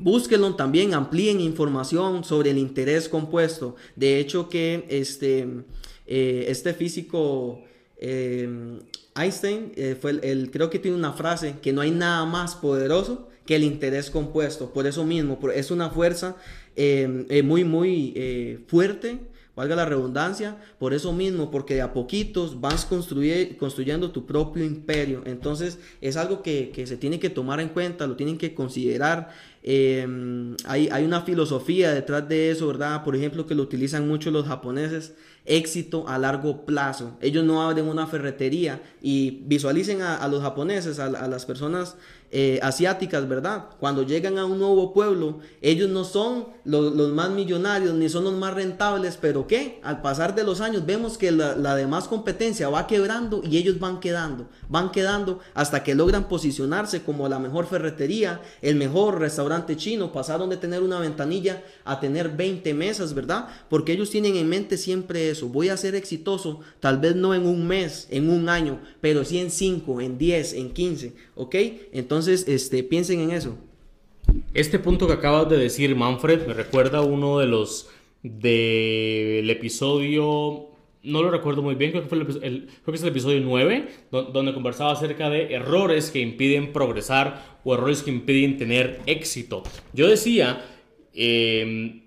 búsquenlo 0.01 0.55
también, 0.55 0.95
amplíen 0.95 1.41
información 1.41 2.25
sobre 2.25 2.51
el 2.51 2.59
interés 2.59 3.09
compuesto. 3.09 3.77
De 3.97 4.19
hecho 4.19 4.49
que 4.49 4.87
este, 4.89 5.47
eh, 6.07 6.47
este 6.49 6.75
físico... 6.75 7.63
Em, 8.03 8.81
Einstein 9.15 9.73
eh, 9.77 9.97
fue 10.01 10.13
el, 10.23 10.51
creo 10.51 10.71
que 10.71 10.79
tiene 10.79 10.97
una 10.97 11.13
frase 11.13 11.57
que 11.61 11.73
no 11.73 11.83
hay 11.83 11.91
nada 11.91 12.25
más 12.25 12.55
poderoso 12.55 13.29
que 13.45 13.57
el 13.57 13.65
interés 13.65 14.09
compuesto. 14.09 14.73
Por 14.73 14.87
eso 14.87 15.05
mismo, 15.05 15.39
es 15.53 15.71
una 15.71 15.91
fuerza 15.91 16.37
muy, 17.43 17.65
muy 17.65 18.65
fuerte 18.69 19.19
valga 19.61 19.77
la 19.77 19.85
redundancia, 19.85 20.57
por 20.79 20.95
eso 20.95 21.13
mismo, 21.13 21.51
porque 21.51 21.75
de 21.75 21.83
a 21.83 21.93
poquitos 21.93 22.63
vas 22.63 22.87
construyendo 22.87 24.11
tu 24.11 24.25
propio 24.25 24.65
imperio. 24.65 25.23
Entonces 25.27 25.79
es 26.01 26.17
algo 26.17 26.43
que, 26.43 26.73
se 26.87 26.97
tiene 26.97 27.21
que 27.21 27.29
tomar 27.29 27.61
en 27.61 27.69
cuenta, 27.69 28.07
lo 28.07 28.17
tienen 28.17 28.39
que 28.39 28.55
considerar. 28.55 29.35
Em, 29.63 30.57
hay, 30.65 30.89
hay 30.89 31.05
una 31.05 31.21
filosofía 31.21 31.93
detrás 31.93 32.29
de 32.29 32.51
eso, 32.51 32.67
¿verdad? 32.67 33.05
Por 33.05 33.15
ejemplo, 33.15 33.47
que 33.47 33.55
lo 33.55 33.63
utilizan 33.63 34.09
mucho 34.09 34.31
los 34.31 34.47
japoneses, 34.47 35.15
éxito 35.45 36.07
a 36.09 36.19
largo 36.19 36.65
plazo. 36.65 37.17
Ellos 37.21 37.45
no 37.45 37.63
abren 37.63 37.87
una 37.87 38.07
ferretería 38.07 38.83
y 39.03 39.43
visualicen 39.47 40.03
a, 40.03 40.27
los 40.29 40.43
japoneses, 40.43 40.99
a, 40.99 41.09
las 41.09 41.47
personas 41.47 41.97
eh, 42.33 42.61
asiáticas, 42.63 43.29
¿verdad? 43.29 43.67
Cuando 43.81 44.05
llegan 44.05 44.39
a 44.39 44.45
un 44.45 44.59
nuevo 44.59 44.93
pueblo, 44.93 45.41
ellos 45.61 45.91
no 45.91 46.05
son 46.05 46.47
los, 46.65 46.95
más 47.11 47.31
millonarios 47.31 47.95
ni 47.95 48.09
son 48.09 48.25
los 48.25 48.35
más 48.35 48.55
rentables, 48.55 49.19
pero 49.21 49.47
¿qué? 49.49 49.81
Al 49.83 50.01
pasar 50.03 50.35
de 50.35 50.45
los 50.45 50.61
años 50.61 50.87
vemos 50.87 51.19
que 51.19 51.33
la, 51.33 51.57
la, 51.57 51.75
demás 51.75 52.07
competencia 52.07 52.69
va 52.69 52.87
quebrando 52.87 53.41
y 53.43 53.57
ellos 53.57 53.81
van 53.81 53.99
quedando, 53.99 54.47
van 54.69 54.93
quedando 54.93 55.41
hasta 55.55 55.83
que 55.83 55.97
logran 55.97 56.29
posicionarse 56.29 57.03
como 57.03 57.29
la 57.29 57.41
mejor 57.41 57.67
ferretería, 57.67 58.41
el 58.63 58.77
mejor 58.77 59.19
restaurante 59.19 59.77
chino, 59.77 60.13
pasaron 60.13 60.51
de 60.51 60.57
tener 60.57 60.83
una 60.83 61.01
ventanilla 61.01 61.65
a 61.85 61.99
tener 61.99 62.37
20 62.37 62.75
mesas, 62.75 63.15
¿verdad? 63.15 63.49
Porque 63.69 63.93
ellos 63.93 64.11
tienen 64.11 64.37
en 64.37 64.49
mente 64.49 64.77
siempre 64.77 65.30
eso, 65.31 65.49
voy 65.49 65.69
a 65.69 65.77
ser 65.77 65.95
exitoso, 65.95 66.61
tal 66.81 66.99
vez 66.99 67.17
no 67.17 67.35
en 67.35 67.47
un 67.47 67.67
mes, 67.67 68.09
en 68.11 68.31
un 68.31 68.49
año, 68.49 68.81
pero 69.01 69.25
sí 69.25 69.39
en 69.39 69.51
5, 69.51 70.01
en 70.01 70.19
10, 70.19 70.53
en 70.55 70.71
15, 70.71 71.13
¿ok? 71.35 71.55
Entonces, 71.93 72.47
este, 72.49 72.83
piensen 72.83 73.21
en 73.21 73.31
eso. 73.31 73.57
Este 74.55 74.79
punto 74.79 75.07
que 75.07 75.15
acabas 75.15 75.49
de 75.49 75.57
decir, 75.57 75.95
Manfred, 75.97 76.47
me 76.47 76.55
recuerda 76.55 77.01
uno 77.01 77.39
de 77.39 77.47
los 77.47 77.89
del 78.23 79.49
episodio, 79.49 80.71
no 81.03 81.23
lo 81.23 81.31
recuerdo 81.31 81.63
muy 81.63 81.75
bien, 81.75 81.91
creo 81.91 82.03
que, 82.03 82.09
fue 82.09 82.19
el, 82.19 82.27
creo 82.27 82.67
que 82.85 82.93
es 82.93 83.03
el 83.03 83.09
episodio 83.09 83.41
9, 83.41 83.89
donde 84.11 84.53
conversaba 84.53 84.93
acerca 84.93 85.31
de 85.31 85.55
errores 85.55 86.11
que 86.11 86.21
impiden 86.21 86.73
progresar 86.73 87.59
o 87.65 87.75
errores 87.75 88.03
que 88.03 88.11
impiden 88.11 88.59
tener 88.59 89.01
éxito. 89.07 89.63
Yo 89.95 90.09
decía 90.09 90.65
em, 91.15 92.03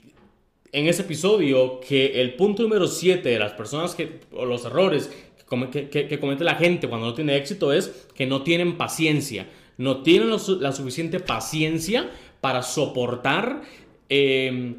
en 0.73 0.87
ese 0.87 1.03
episodio 1.03 1.79
que 1.79 2.19
el 2.19 2.33
punto 2.33 2.63
número 2.63 2.87
7 2.87 3.29
de 3.29 3.39
las 3.39 3.53
personas 3.53 3.93
que, 3.93 4.19
o 4.33 4.45
los 4.45 4.65
errores 4.65 5.09
que, 5.47 6.19
comete 6.19 6.43
la 6.43 6.55
gente 6.55 6.89
cuando 6.89 7.07
no 7.07 7.13
tiene 7.13 7.37
éxito 7.37 7.71
es 7.71 8.07
que 8.15 8.25
no 8.25 8.41
tienen 8.41 8.75
paciencia. 8.75 9.47
No 9.77 10.01
tienen 10.01 10.29
la 10.29 10.71
suficiente 10.71 11.19
paciencia 11.19 12.09
para 12.41 12.63
soportar 12.63 13.61
eh, 14.09 14.75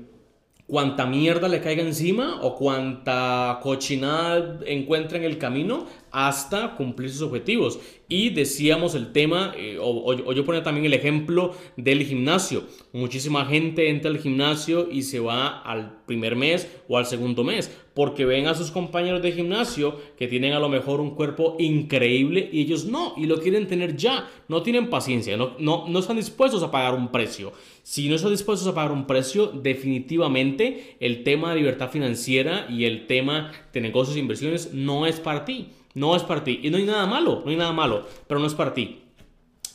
cuánta 0.66 1.07
mierda 1.07 1.48
le 1.48 1.61
caiga 1.61 1.83
encima 1.83 2.40
o 2.42 2.57
cuánta 2.57 3.61
cochinada 3.62 4.61
encuentra 4.66 5.18
en 5.18 5.24
el 5.24 5.38
camino 5.38 5.87
hasta 6.14 6.77
cumplir 6.77 7.11
sus 7.11 7.22
objetivos. 7.22 7.81
Y 8.09 8.31
decíamos 8.31 8.94
el 8.94 9.11
tema, 9.11 9.53
eh, 9.57 9.79
o, 9.81 10.33
yo 10.33 10.44
ponía 10.44 10.62
también 10.62 10.87
el 10.87 10.94
ejemplo 10.94 11.55
del 11.77 12.05
gimnasio. 12.05 12.62
Muchísima 12.92 13.46
gente 13.46 13.90
entra 13.90 14.12
al 14.12 14.18
gimnasio 14.18 14.88
y 14.92 15.03
se 15.03 15.18
va 15.18 15.61
al 15.62 16.05
primer 16.07 16.37
mes 16.37 16.70
o 16.88 16.98
al 16.98 17.07
segundo 17.07 17.42
mes, 17.42 17.77
porque 17.94 18.24
ven 18.24 18.46
a 18.46 18.55
sus 18.55 18.70
compañeros 18.70 19.22
de 19.22 19.33
gimnasio 19.33 19.98
que 20.16 20.29
tienen 20.29 20.53
a 20.53 20.61
lo 20.61 20.68
mejor 20.68 21.00
un 21.00 21.16
cuerpo 21.16 21.57
increíble 21.59 22.48
y 22.53 22.61
ellos 22.61 22.85
no, 22.85 23.14
y 23.16 23.27
lo 23.27 23.40
quieren 23.40 23.66
tener 23.66 23.96
ya. 23.96 24.31
No 24.46 24.62
tienen 24.62 24.90
paciencia, 24.90 25.37
no, 25.37 25.57
no, 25.59 25.88
no 25.88 25.98
están 25.98 26.16
dispuestos 26.16 26.62
a 26.62 26.70
pagar 26.70 26.94
un 26.94 27.11
precio. 27.11 27.53
Si 27.83 28.09
no 28.09 28.14
están 28.14 28.31
dispuestos 28.31 28.68
a 28.68 28.74
pagar 28.74 28.92
un 28.92 29.09
precio, 29.09 29.48
definitivamente 29.48 30.96
el 31.00 31.24
tema 31.24 31.50
de 31.50 31.57
libertad 31.57 31.90
financiera 31.90 32.68
y 32.70 32.85
el 32.85 33.09
tema 33.09 33.50
de 33.72 33.81
negocios 33.81 34.16
e 34.16 34.20
inversiones 34.20 34.72
no 34.72 35.07
es 35.07 35.18
para 35.18 35.44
ti. 35.44 35.70
No 35.94 36.16
es 36.16 36.22
para 36.22 36.44
ti. 36.44 36.61
Y 36.62 36.70
no 36.70 36.76
hay 36.76 36.85
nada 36.85 37.07
malo, 37.07 37.42
no 37.44 37.50
hay 37.50 37.57
nada 37.57 37.72
malo, 37.72 38.07
pero 38.26 38.40
no 38.40 38.46
es 38.46 38.54
para 38.54 38.74
ti. 38.74 39.00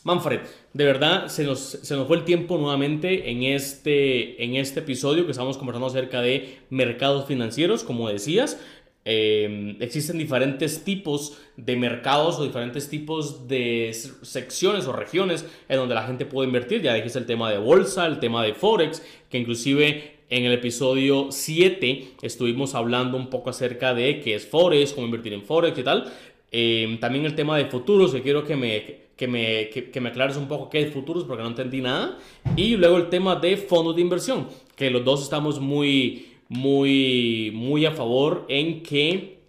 Manfred, 0.04 0.40
de 0.74 0.86
verdad 0.86 1.28
se 1.28 1.44
nos, 1.44 1.60
se 1.60 1.96
nos 1.96 2.08
fue 2.08 2.18
el 2.18 2.24
tiempo 2.24 2.58
nuevamente 2.58 3.32
en 3.32 3.44
este, 3.44 4.44
en 4.44 4.56
este 4.56 4.80
episodio 4.80 5.26
que 5.26 5.32
estamos 5.32 5.58
conversando 5.58 5.88
acerca 5.88 6.22
de 6.22 6.60
mercados 6.70 7.26
financieros, 7.26 7.84
como 7.84 8.08
decías. 8.08 8.60
Em, 9.06 9.82
existen 9.82 10.18
diferentes 10.18 10.84
tipos 10.84 11.38
de 11.58 11.76
mercados 11.76 12.38
o 12.38 12.44
diferentes 12.44 12.90
tipos 12.90 13.48
de 13.48 13.92
secciones 14.22 14.88
o 14.88 14.92
regiones 14.92 15.46
en 15.68 15.78
donde 15.78 15.96
la 15.96 16.04
gente 16.04 16.26
puede 16.26 16.48
invertir. 16.48 16.82
Ya 16.82 16.94
dijiste 16.94 17.20
el 17.20 17.26
tema 17.26 17.50
de 17.52 17.58
bolsa, 17.58 18.06
el 18.06 18.20
tema 18.20 18.44
de 18.44 18.54
Forex, 18.54 19.02
que 19.30 19.38
inclusive 19.38 20.19
en 20.30 20.46
el 20.46 20.54
episodio 20.54 21.28
7 21.32 22.12
estuvimos 22.22 22.76
hablando 22.76 23.18
un 23.18 23.30
poco 23.30 23.50
acerca 23.50 23.94
de 23.94 24.22
qué 24.22 24.36
es 24.36 24.48
Forex, 24.48 24.94
cómo 24.94 25.06
invertir 25.06 25.34
en 25.34 25.42
Forex 25.42 25.78
y 25.78 25.84
tal. 25.84 26.12
Em, 26.52 27.00
también 27.00 27.26
el 27.26 27.36
tema 27.36 27.58
de 27.58 27.66
futuros, 27.66 28.14
que 28.14 28.22
quiero 28.22 28.44
que 28.44 28.56
me, 28.56 29.10
que 29.16 29.28
me, 29.28 29.70
que, 29.70 30.02
me 30.02 30.10
aclares 30.10 30.38
un 30.38 30.48
poco 30.48 30.70
qué 30.70 30.82
es 30.82 30.94
futuros 30.94 31.24
porque 31.24 31.44
no 31.44 31.50
entendí 31.50 31.82
nada. 31.82 32.18
Y 32.56 32.78
luego 32.78 32.98
el 32.98 33.10
tema 33.10 33.36
de 33.36 33.58
fondos 33.58 33.96
de 33.96 34.02
inversión, 34.02 34.48
que 34.76 34.90
los 34.92 35.04
dos 35.04 35.24
estamos 35.24 35.60
muy, 35.60 36.28
muy, 36.48 37.52
muy 37.54 37.86
a 37.86 37.92
favor 37.92 38.46
en 38.50 38.84
que 38.84 39.40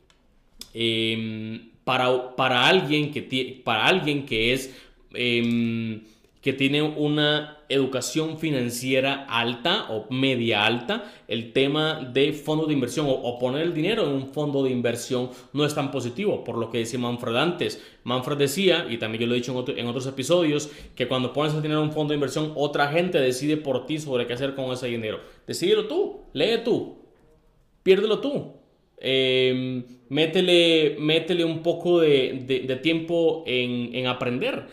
em, 0.72 1.70
para, 1.84 2.34
para, 2.36 2.66
alguien 2.66 3.10
que, 3.10 3.60
para 3.64 3.86
alguien 3.86 4.24
que 4.24 4.54
es... 4.54 4.74
Em, 5.12 6.00
que 6.40 6.52
tiene 6.54 6.82
una 6.82 7.58
educación 7.68 8.38
financiera 8.38 9.26
alta 9.28 9.86
o 9.90 10.06
media 10.10 10.64
alta, 10.64 11.12
el 11.28 11.52
tema 11.52 12.10
de 12.12 12.32
fondos 12.32 12.66
de 12.66 12.74
inversión 12.74 13.06
o, 13.08 13.38
poner 13.38 13.62
el 13.62 13.74
dinero 13.74 14.04
en 14.04 14.12
un 14.12 14.32
fondo 14.32 14.62
de 14.64 14.70
inversión 14.70 15.30
no 15.52 15.64
es 15.64 15.74
tan 15.74 15.90
positivo, 15.90 16.42
por 16.42 16.56
lo 16.56 16.70
que 16.70 16.78
decía 16.78 16.98
Manfred 16.98 17.36
antes. 17.36 17.82
Manfred 18.04 18.38
decía, 18.38 18.86
y 18.88 18.96
también 18.96 19.22
yo 19.22 19.26
lo 19.28 19.34
he 19.34 19.36
dicho 19.36 19.64
en, 19.76 19.86
otros 19.86 20.06
episodios, 20.06 20.70
que 20.96 21.06
cuando 21.06 21.32
pones 21.32 21.54
el 21.54 21.62
dinero 21.62 21.80
en 21.80 21.88
un 21.88 21.92
fondo 21.92 22.12
de 22.12 22.16
inversión, 22.16 22.52
otra 22.56 22.88
gente 22.88 23.20
decide 23.20 23.56
por 23.56 23.86
ti 23.86 23.98
sobre 23.98 24.26
qué 24.26 24.32
hacer 24.32 24.54
con 24.54 24.72
ese 24.72 24.88
dinero. 24.88 25.20
Decídelo 25.46 25.86
tú, 25.86 26.20
lee 26.32 26.60
tú, 26.64 26.96
piérdelo 27.82 28.18
tú. 28.18 28.54
Em, 29.02 29.84
métele, 30.08 30.96
métele 30.98 31.44
un 31.44 31.62
poco 31.62 32.00
de, 32.00 32.78
tiempo 32.82 33.44
en, 33.46 33.94
en 33.94 34.06
aprender. 34.06 34.66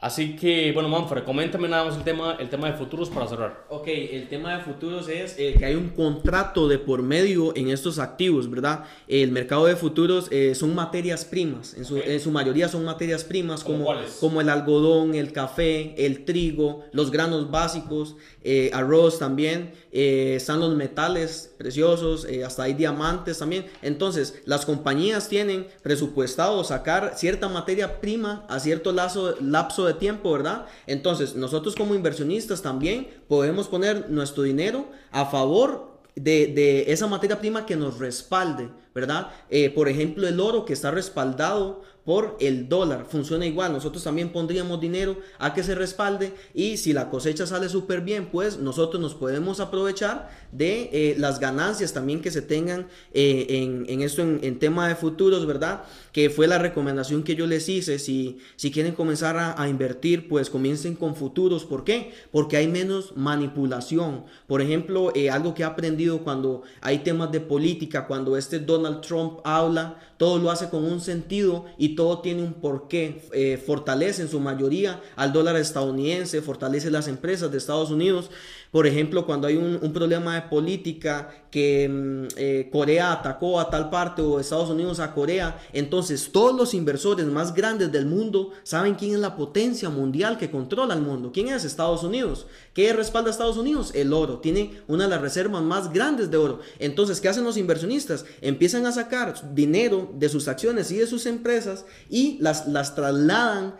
Así 0.00 0.36
que, 0.36 0.70
bueno, 0.72 0.88
Manfred, 0.90 1.24
coméntame 1.24 1.66
nada 1.66 1.84
más 1.84 1.96
el 1.96 2.02
tema, 2.02 2.36
el 2.38 2.50
tema 2.50 2.70
de 2.70 2.74
futuros 2.76 3.08
para 3.08 3.26
cerrar. 3.26 3.64
Ok, 3.70 3.88
el 3.88 4.28
tema 4.28 4.54
de 4.54 4.62
futuros 4.62 5.08
es 5.08 5.36
eh, 5.38 5.54
que 5.58 5.64
hay 5.64 5.76
un 5.76 5.88
contrato 5.88 6.68
de 6.68 6.78
por 6.78 7.02
medio 7.02 7.56
en 7.56 7.70
estos 7.70 7.98
activos, 7.98 8.50
¿verdad? 8.50 8.84
El 9.08 9.32
mercado 9.32 9.64
de 9.64 9.76
futuros 9.76 10.28
eh, 10.30 10.54
son 10.54 10.74
materias 10.74 11.24
primas, 11.24 11.72
en 11.72 11.86
su, 11.86 11.96
en 11.96 12.20
su, 12.20 12.30
mayoría 12.30 12.68
son 12.68 12.84
materias 12.84 13.24
primas 13.24 13.64
como, 13.64 13.86
como 14.20 14.42
el 14.42 14.50
algodón, 14.50 15.14
el 15.14 15.32
café, 15.32 15.94
el 15.96 16.26
trigo, 16.26 16.84
los 16.92 17.10
granos 17.10 17.50
básicos, 17.50 18.16
eh, 18.42 18.70
arroz 18.74 19.18
también, 19.18 19.72
están 19.94 20.58
los 20.58 20.74
metales 20.74 21.54
preciosos, 21.56 22.26
hasta 22.44 22.64
hay 22.64 22.74
diamantes 22.74 23.38
también. 23.38 23.66
Entonces, 23.80 24.42
las 24.44 24.66
compañías 24.66 25.28
tienen 25.28 25.68
presupuestado 25.82 26.64
sacar 26.64 27.14
cierta 27.16 27.48
materia 27.48 28.00
prima 28.00 28.44
a 28.48 28.58
cierto 28.58 28.92
lapso 28.92 29.86
de 29.86 29.94
tiempo, 29.94 30.32
¿verdad? 30.32 30.66
Entonces, 30.86 31.36
nosotros 31.36 31.76
como 31.76 31.94
inversionistas 31.94 32.60
también 32.60 33.08
podemos 33.28 33.68
poner 33.68 34.10
nuestro 34.10 34.42
dinero 34.42 34.86
a 35.12 35.26
favor 35.26 35.94
de, 36.16 36.84
esa 36.88 37.06
materia 37.06 37.38
prima 37.38 37.66
que 37.66 37.76
nos 37.76 37.98
respalde, 37.98 38.68
¿verdad? 38.94 39.30
Eh, 39.50 39.70
por 39.70 39.88
ejemplo, 39.88 40.28
el 40.28 40.38
oro 40.40 40.64
que 40.64 40.72
está 40.72 40.90
respaldado 40.90 41.82
por 42.04 42.36
el 42.40 42.68
dólar. 42.68 43.06
Funciona 43.08 43.46
igual. 43.46 43.72
Nosotros 43.72 44.04
también 44.04 44.30
pondríamos 44.30 44.80
dinero 44.80 45.16
a 45.38 45.54
que 45.54 45.62
se 45.62 45.74
respalde 45.74 46.34
y 46.52 46.76
si 46.76 46.92
la 46.92 47.08
cosecha 47.08 47.46
sale 47.46 47.68
súper 47.68 48.02
bien, 48.02 48.26
pues 48.30 48.58
nosotros 48.58 49.00
nos 49.00 49.14
podemos 49.14 49.58
aprovechar 49.60 50.30
de 50.52 50.90
eh, 50.92 51.16
las 51.18 51.40
ganancias 51.40 51.92
también 51.92 52.20
que 52.20 52.30
se 52.30 52.42
tengan 52.42 52.88
eh, 53.12 53.46
en, 53.88 54.02
esto, 54.02 54.22
en, 54.22 54.58
tema 54.58 54.86
de 54.86 54.94
futuros, 54.94 55.46
¿verdad? 55.46 55.84
Que 56.12 56.30
fue 56.30 56.46
la 56.46 56.58
recomendación 56.58 57.22
que 57.22 57.34
yo 57.34 57.46
les 57.46 57.68
hice. 57.68 57.98
Si, 57.98 58.38
si 58.56 58.70
quieren 58.70 58.94
comenzar 58.94 59.36
a, 59.38 59.68
invertir, 59.68 60.28
pues 60.28 60.50
comiencen 60.50 60.94
con 60.94 61.16
futuros. 61.16 61.64
¿Por 61.64 61.84
qué? 61.84 62.12
Porque 62.30 62.58
hay 62.58 62.68
menos 62.68 63.16
manipulación. 63.16 64.24
Por 64.46 64.60
ejemplo, 64.60 65.12
algo 65.32 65.54
que 65.54 65.62
he 65.62 65.66
aprendido 65.66 66.22
cuando 66.22 66.62
hay 66.82 66.98
temas 66.98 67.32
de 67.32 67.40
política, 67.40 68.06
cuando 68.06 68.36
este 68.36 68.58
Donald 68.84 69.00
Trump 69.00 69.40
habla, 69.44 69.96
todo 70.18 70.38
lo 70.38 70.50
hace 70.50 70.68
con 70.68 70.84
un 70.84 71.00
sentido 71.00 71.64
y 71.78 71.96
todo 71.96 72.20
tiene 72.20 72.42
un 72.42 72.54
porqué. 72.54 73.22
Eh, 73.32 73.62
fortalece 73.64 74.22
en 74.22 74.28
su 74.28 74.40
mayoría 74.40 75.00
al 75.16 75.32
dólar 75.32 75.56
estadounidense, 75.56 76.42
fortalece 76.42 76.90
las 76.90 77.08
empresas 77.08 77.50
de 77.50 77.58
Estados 77.58 77.90
Unidos. 77.90 78.30
Por 78.74 78.88
ejemplo, 78.88 79.24
cuando 79.24 79.46
hay 79.46 79.56
un, 79.56 79.92
problema 79.92 80.34
de 80.34 80.42
política 80.42 81.30
que 81.48 81.88
mm, 81.88 82.34
eh, 82.36 82.68
Corea 82.72 83.12
atacó 83.12 83.60
a 83.60 83.70
tal 83.70 83.88
parte 83.88 84.20
o 84.20 84.40
Estados 84.40 84.68
Unidos 84.68 84.98
a 84.98 85.14
Corea, 85.14 85.60
entonces 85.72 86.30
todos 86.32 86.56
los 86.56 86.74
inversores 86.74 87.26
más 87.26 87.54
grandes 87.54 87.92
del 87.92 88.06
mundo 88.06 88.50
saben 88.64 88.96
quién 88.96 89.14
es 89.14 89.20
la 89.20 89.36
potencia 89.36 89.90
mundial 89.90 90.38
que 90.38 90.50
controla 90.50 90.94
el 90.94 91.02
mundo. 91.02 91.30
¿Quién 91.32 91.48
es? 91.48 91.64
Estados 91.64 92.02
Unidos. 92.02 92.46
¿Qué 92.72 92.92
respalda 92.92 93.28
a 93.28 93.30
Estados 93.30 93.56
Unidos? 93.56 93.92
El 93.94 94.12
oro. 94.12 94.40
Tiene 94.40 94.82
una 94.88 95.04
de 95.04 95.10
las 95.10 95.20
reservas 95.20 95.62
más 95.62 95.92
grandes 95.92 96.32
de 96.32 96.36
oro. 96.36 96.58
Entonces, 96.80 97.20
¿qué 97.20 97.28
hacen 97.28 97.44
los 97.44 97.56
inversionistas? 97.56 98.26
Empiezan 98.40 98.73
a 98.74 98.92
sacar 98.92 99.54
dinero 99.54 100.10
de 100.14 100.28
sus 100.28 100.48
acciones 100.48 100.90
y 100.90 100.96
de 100.96 101.06
sus 101.06 101.26
empresas 101.26 101.84
y 102.10 102.38
las, 102.40 102.66
las 102.66 102.94
trasladan 102.94 103.74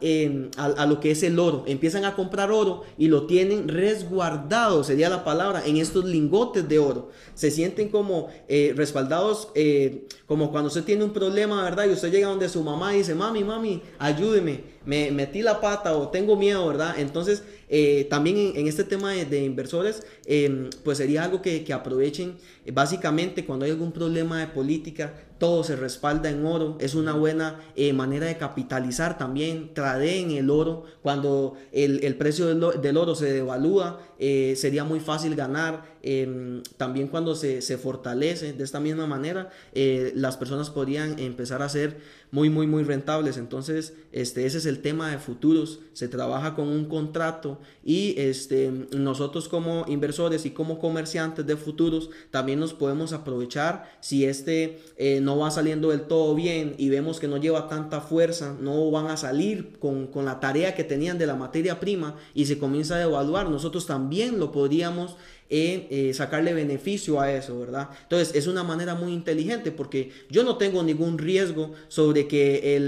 Em, 0.00 0.50
al, 0.56 0.78
a, 0.78 0.86
lo 0.86 1.00
que 1.00 1.10
es 1.10 1.22
el 1.24 1.38
oro. 1.38 1.64
Empiezan 1.66 2.04
a 2.04 2.14
comprar 2.14 2.52
oro 2.52 2.84
y 2.96 3.08
lo 3.08 3.26
tienen 3.26 3.66
resguardado, 3.66 4.84
sería 4.84 5.08
la 5.08 5.24
palabra, 5.24 5.66
en 5.66 5.78
estos 5.78 6.04
lingotes 6.04 6.68
de 6.68 6.78
oro. 6.78 7.10
Se 7.34 7.50
sienten 7.50 7.88
como 7.88 8.28
eh, 8.46 8.72
respaldados, 8.76 9.48
eh, 9.56 10.06
como 10.26 10.52
cuando 10.52 10.68
usted 10.68 10.84
tiene 10.84 11.02
un 11.02 11.12
problema, 11.12 11.64
¿verdad? 11.64 11.86
Y 11.86 11.92
usted 11.92 12.12
llega 12.12 12.28
donde 12.28 12.48
su 12.48 12.62
mamá 12.62 12.94
y 12.94 12.98
dice, 12.98 13.16
mami, 13.16 13.42
mami, 13.42 13.82
ayúdeme, 13.98 14.62
me 14.86 15.10
metí 15.10 15.42
la 15.42 15.60
pata 15.60 15.96
o 15.96 16.08
tengo 16.08 16.36
miedo, 16.36 16.64
¿verdad? 16.68 16.94
Entonces, 16.96 17.42
eh, 17.68 18.06
también 18.08 18.52
en, 18.54 18.68
este 18.68 18.84
tema 18.84 19.12
de, 19.12 19.44
inversores, 19.44 20.04
em, 20.26 20.70
pues 20.84 20.98
sería 20.98 21.24
algo 21.24 21.42
que, 21.42 21.64
que 21.64 21.72
aprovechen. 21.72 22.36
básicamente, 22.72 23.44
cuando 23.44 23.64
hay 23.64 23.72
algún 23.72 23.90
problema 23.90 24.38
de 24.38 24.46
política, 24.46 25.14
todo 25.38 25.64
se 25.64 25.76
respalda 25.76 26.30
en 26.30 26.44
oro, 26.44 26.76
es 26.80 26.94
una 26.94 27.12
buena 27.12 27.60
eh, 27.76 27.92
manera 27.92 28.26
de 28.26 28.36
capitalizar 28.36 29.18
también, 29.18 29.72
en 30.20 30.30
el 30.32 30.50
oro, 30.50 30.84
cuando 31.02 31.54
el, 31.72 32.16
precio 32.16 32.46
del, 32.46 32.96
oro 32.96 33.14
se 33.14 33.32
devalúa, 33.32 34.00
eh, 34.20 34.54
sería 34.56 34.82
muy 34.82 34.98
fácil 34.98 35.36
ganar, 35.36 35.96
em, 36.02 36.62
también 36.76 37.06
cuando 37.06 37.36
se, 37.36 37.62
se, 37.62 37.78
fortalece 37.78 38.52
de 38.52 38.64
esta 38.64 38.80
misma 38.80 39.06
manera, 39.06 39.50
eh, 39.72 40.12
las 40.16 40.36
personas 40.36 40.70
podrían 40.70 41.20
empezar 41.20 41.62
a 41.62 41.68
ser 41.68 41.98
muy, 42.32 42.50
muy, 42.50 42.66
muy 42.66 42.82
rentables, 42.82 43.36
entonces 43.36 43.94
este, 44.10 44.44
ese 44.44 44.58
es 44.58 44.66
el 44.66 44.80
tema 44.80 45.10
de 45.10 45.18
futuros, 45.18 45.80
se 45.92 46.08
trabaja 46.08 46.54
con 46.54 46.68
un 46.68 46.86
contrato 46.86 47.60
y 47.84 48.14
este, 48.18 48.70
nosotros 48.96 49.48
como 49.48 49.84
inversores 49.86 50.44
y 50.44 50.50
como 50.50 50.78
comerciantes 50.78 51.46
de 51.46 51.56
futuros 51.56 52.10
también 52.30 52.58
nos 52.60 52.74
podemos 52.74 53.12
aprovechar 53.12 53.88
si 54.00 54.26
este 54.26 54.80
no 55.22 55.38
va 55.38 55.50
saliendo 55.50 55.88
del 55.88 56.02
todo 56.02 56.34
bien 56.34 56.74
y 56.76 56.90
vemos 56.90 57.18
que 57.18 57.28
no 57.28 57.38
lleva 57.38 57.68
tanta 57.68 58.00
fuerza, 58.00 58.54
no 58.60 58.90
van 58.90 59.06
a 59.06 59.16
salir 59.16 59.78
con, 59.78 60.08
con 60.08 60.26
la 60.26 60.38
tarea 60.38 60.74
que 60.74 60.84
tenían 60.84 61.16
de 61.16 61.26
la 61.26 61.36
materia 61.36 61.80
prima 61.80 62.16
y 62.34 62.44
se 62.44 62.58
comienza 62.58 62.96
a 62.96 63.02
evaluar, 63.02 63.48
nosotros 63.48 63.86
también 63.86 64.07
lo 64.38 64.52
podríamos 64.52 65.16
en 65.50 65.86
eh, 65.90 66.12
sacarle 66.14 66.52
beneficio 66.52 67.20
a 67.20 67.32
eso, 67.32 67.58
¿verdad? 67.58 67.88
Entonces 68.02 68.34
es 68.34 68.46
una 68.46 68.62
manera 68.62 68.94
muy 68.94 69.12
inteligente 69.12 69.72
porque 69.72 70.10
yo 70.30 70.44
no 70.44 70.56
tengo 70.56 70.82
ningún 70.82 71.18
riesgo 71.18 71.72
sobre 71.88 72.28
que 72.28 72.78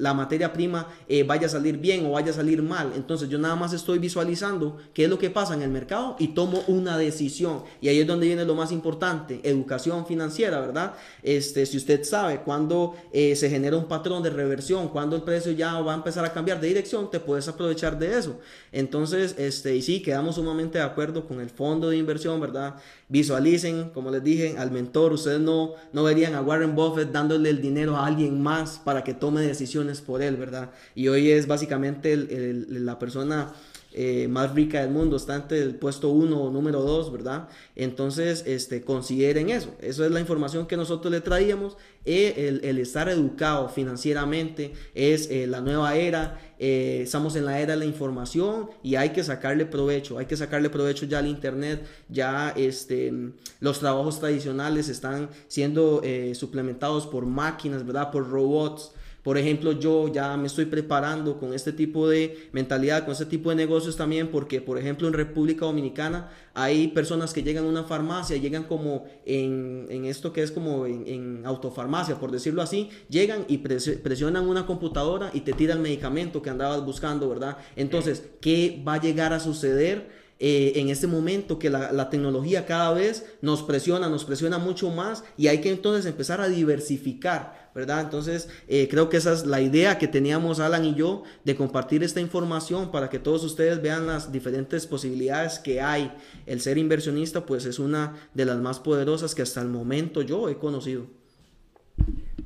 la 0.00 0.14
materia 0.14 0.52
prima 0.52 0.88
eh, 1.08 1.22
vaya 1.22 1.46
a 1.46 1.50
salir 1.50 1.78
bien 1.78 2.04
o 2.06 2.12
vaya 2.12 2.30
a 2.30 2.34
salir 2.34 2.62
mal. 2.62 2.92
Entonces 2.94 3.28
yo 3.28 3.38
nada 3.38 3.56
más 3.56 3.72
estoy 3.72 3.98
visualizando 3.98 4.76
qué 4.92 5.04
es 5.04 5.10
lo 5.10 5.18
que 5.18 5.30
pasa 5.30 5.54
en 5.54 5.62
el 5.62 5.70
mercado 5.70 6.16
y 6.18 6.28
tomo 6.28 6.62
una 6.68 6.98
decisión. 6.98 7.62
Y 7.80 7.88
ahí 7.88 8.00
es 8.00 8.06
donde 8.06 8.26
viene 8.26 8.44
lo 8.44 8.54
más 8.54 8.72
importante, 8.72 9.40
educación 9.42 10.06
financiera, 10.06 10.60
¿verdad? 10.60 10.94
Este, 11.22 11.64
si 11.66 11.76
usted 11.76 12.04
sabe 12.04 12.40
cuándo 12.40 12.94
eh, 13.12 13.34
se 13.36 13.48
genera 13.48 13.76
un 13.76 13.86
patrón 13.86 14.22
de 14.22 14.30
reversión, 14.30 14.88
cuándo 14.88 15.16
el 15.16 15.22
precio 15.22 15.52
ya 15.52 15.80
va 15.80 15.92
a 15.92 15.96
empezar 15.96 16.24
a 16.24 16.32
cambiar 16.32 16.60
de 16.60 16.68
dirección, 16.68 17.10
te 17.10 17.20
puedes 17.20 17.48
aprovechar 17.48 17.98
de 17.98 18.18
eso. 18.18 18.38
Entonces, 18.72 19.34
este, 19.38 19.74
y 19.76 19.82
sí, 19.82 20.02
quedamos 20.02 20.34
sumamente 20.34 20.78
de 20.78 20.84
acuerdo 20.84 21.26
con 21.26 21.40
el 21.40 21.45
fondo 21.50 21.90
de 21.90 21.96
inversión, 21.96 22.40
¿verdad? 22.40 22.76
Visualicen, 23.08 23.90
como 23.90 24.10
les 24.10 24.22
dije, 24.22 24.56
al 24.58 24.70
mentor. 24.70 25.12
Ustedes 25.12 25.40
no, 25.40 25.72
no 25.92 26.02
verían 26.02 26.34
a 26.34 26.42
Warren 26.42 26.74
Buffett 26.74 27.10
dándole 27.10 27.50
el 27.50 27.60
dinero 27.60 27.96
a 27.96 28.06
alguien 28.06 28.42
más 28.42 28.80
para 28.84 29.04
que 29.04 29.14
tome 29.14 29.42
decisiones 29.42 30.00
por 30.00 30.22
él, 30.22 30.36
¿verdad? 30.36 30.70
Y 30.94 31.08
hoy 31.08 31.30
es 31.30 31.46
básicamente 31.46 32.16
la 32.16 32.98
persona 32.98 33.52
eh, 33.98 34.28
más 34.28 34.54
rica 34.54 34.82
del 34.82 34.90
mundo, 34.90 35.16
está 35.16 35.36
entre 35.36 35.62
el 35.62 35.74
puesto 35.74 36.10
1 36.10 36.38
o 36.38 36.50
número 36.50 36.82
2, 36.82 37.10
¿verdad? 37.12 37.48
Entonces, 37.74 38.44
este, 38.46 38.82
consideren 38.82 39.48
eso. 39.48 39.74
Eso 39.80 40.04
es 40.04 40.10
la 40.10 40.20
información 40.20 40.66
que 40.66 40.76
nosotros 40.76 41.10
le 41.10 41.22
traíamos. 41.22 41.78
Eh, 42.04 42.60
el, 42.62 42.78
estar 42.78 43.08
educado 43.08 43.70
financieramente 43.70 44.74
es 44.94 45.30
eh, 45.30 45.46
la 45.46 45.62
nueva 45.62 45.96
era. 45.96 46.38
estamos 46.58 47.36
en 47.36 47.46
la 47.46 47.58
era 47.58 47.72
de 47.72 47.78
la 47.78 47.84
información 47.86 48.68
y 48.82 48.96
hay 48.96 49.10
que 49.10 49.24
sacarle 49.24 49.64
provecho. 49.64 50.18
Hay 50.18 50.26
que 50.26 50.36
sacarle 50.36 50.68
provecho 50.68 51.06
ya 51.06 51.20
al 51.20 51.26
Internet. 51.26 51.86
Ya 52.10 52.50
este, 52.50 53.14
los 53.60 53.80
trabajos 53.80 54.20
tradicionales 54.20 54.90
están 54.90 55.30
siendo 55.48 56.02
suplementados 56.34 57.06
por 57.06 57.24
máquinas, 57.24 57.86
¿verdad? 57.86 58.10
Por 58.10 58.28
robots. 58.28 58.92
Por 59.26 59.38
ejemplo, 59.38 59.72
yo 59.72 60.06
ya 60.06 60.36
me 60.36 60.46
estoy 60.46 60.66
preparando 60.66 61.40
con 61.40 61.52
este 61.52 61.72
tipo 61.72 62.08
de 62.08 62.48
mentalidad, 62.52 63.02
con 63.02 63.10
este 63.10 63.26
tipo 63.26 63.50
de 63.50 63.56
negocios 63.56 63.96
también, 63.96 64.28
porque, 64.28 64.60
por 64.60 64.78
ejemplo, 64.78 65.08
en 65.08 65.14
República 65.14 65.66
Dominicana 65.66 66.30
hay 66.54 66.86
personas 66.86 67.32
que 67.32 67.42
llegan 67.42 67.64
a 67.64 67.68
una 67.68 67.82
farmacia, 67.82 68.36
llegan 68.36 68.62
como 68.62 69.04
en, 69.24 70.04
esto 70.04 70.32
que 70.32 70.44
es 70.44 70.52
como 70.52 70.86
en, 70.86 71.42
autofarmacia, 71.44 72.20
por 72.20 72.30
decirlo 72.30 72.62
así, 72.62 72.90
llegan 73.08 73.44
y 73.48 73.58
presionan 73.58 74.48
una 74.48 74.64
computadora 74.64 75.32
y 75.34 75.40
te 75.40 75.54
tiran 75.54 75.78
el 75.78 75.82
medicamento 75.82 76.40
que 76.40 76.50
andabas 76.50 76.84
buscando, 76.84 77.28
¿verdad? 77.28 77.56
Entonces, 77.74 78.22
¿qué 78.40 78.80
va 78.86 78.94
a 78.94 79.00
llegar 79.00 79.32
a 79.32 79.40
suceder? 79.40 80.24
Eh, 80.38 80.74
en 80.76 80.90
este 80.90 81.06
momento 81.06 81.58
que 81.58 81.70
la, 81.70 82.10
tecnología 82.10 82.66
cada 82.66 82.92
vez 82.92 83.24
nos 83.40 83.62
presiona, 83.62 84.10
nos 84.10 84.26
presiona 84.26 84.58
mucho 84.58 84.90
más 84.90 85.24
y 85.38 85.46
hay 85.46 85.62
que 85.62 85.70
entonces 85.70 86.04
empezar 86.04 86.42
a 86.42 86.48
diversificar, 86.48 87.70
¿verdad? 87.74 88.02
Entonces 88.02 88.50
eh, 88.68 88.86
creo 88.90 89.08
que 89.08 89.16
esa 89.16 89.32
es 89.32 89.46
la 89.46 89.62
idea 89.62 89.96
que 89.96 90.08
teníamos 90.08 90.60
Alan 90.60 90.84
y 90.84 90.94
yo 90.94 91.22
de 91.44 91.56
compartir 91.56 92.02
esta 92.02 92.20
información 92.20 92.90
para 92.90 93.08
que 93.08 93.18
todos 93.18 93.44
ustedes 93.44 93.80
vean 93.80 94.06
las 94.06 94.30
diferentes 94.30 94.86
posibilidades 94.86 95.58
que 95.58 95.80
hay. 95.80 96.12
El 96.44 96.60
ser 96.60 96.76
inversionista 96.76 97.46
pues 97.46 97.64
es 97.64 97.78
una 97.78 98.28
de 98.34 98.44
las 98.44 98.58
más 98.58 98.78
poderosas 98.78 99.34
que 99.34 99.40
hasta 99.40 99.62
el 99.62 99.68
momento 99.68 100.20
yo 100.20 100.50
he 100.50 100.58
conocido. 100.58 101.06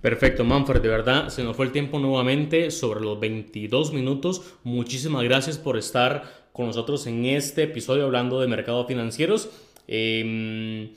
Perfecto, 0.00 0.44
Manfred, 0.44 0.80
de 0.80 0.88
verdad, 0.88 1.28
se 1.28 1.44
nos 1.44 1.56
fue 1.56 1.66
el 1.66 1.72
tiempo 1.72 1.98
nuevamente 1.98 2.70
sobre 2.70 3.00
los 3.00 3.20
22 3.20 3.92
minutos. 3.92 4.42
Muchísimas 4.64 5.24
gracias 5.24 5.58
por 5.58 5.76
estar 5.76 6.39
con 6.52 6.66
nosotros 6.66 7.06
en 7.06 7.24
este 7.26 7.64
episodio 7.64 8.04
hablando 8.04 8.40
de 8.40 8.48
mercados 8.48 8.86
financieros. 8.86 9.50
Em, 9.86 10.90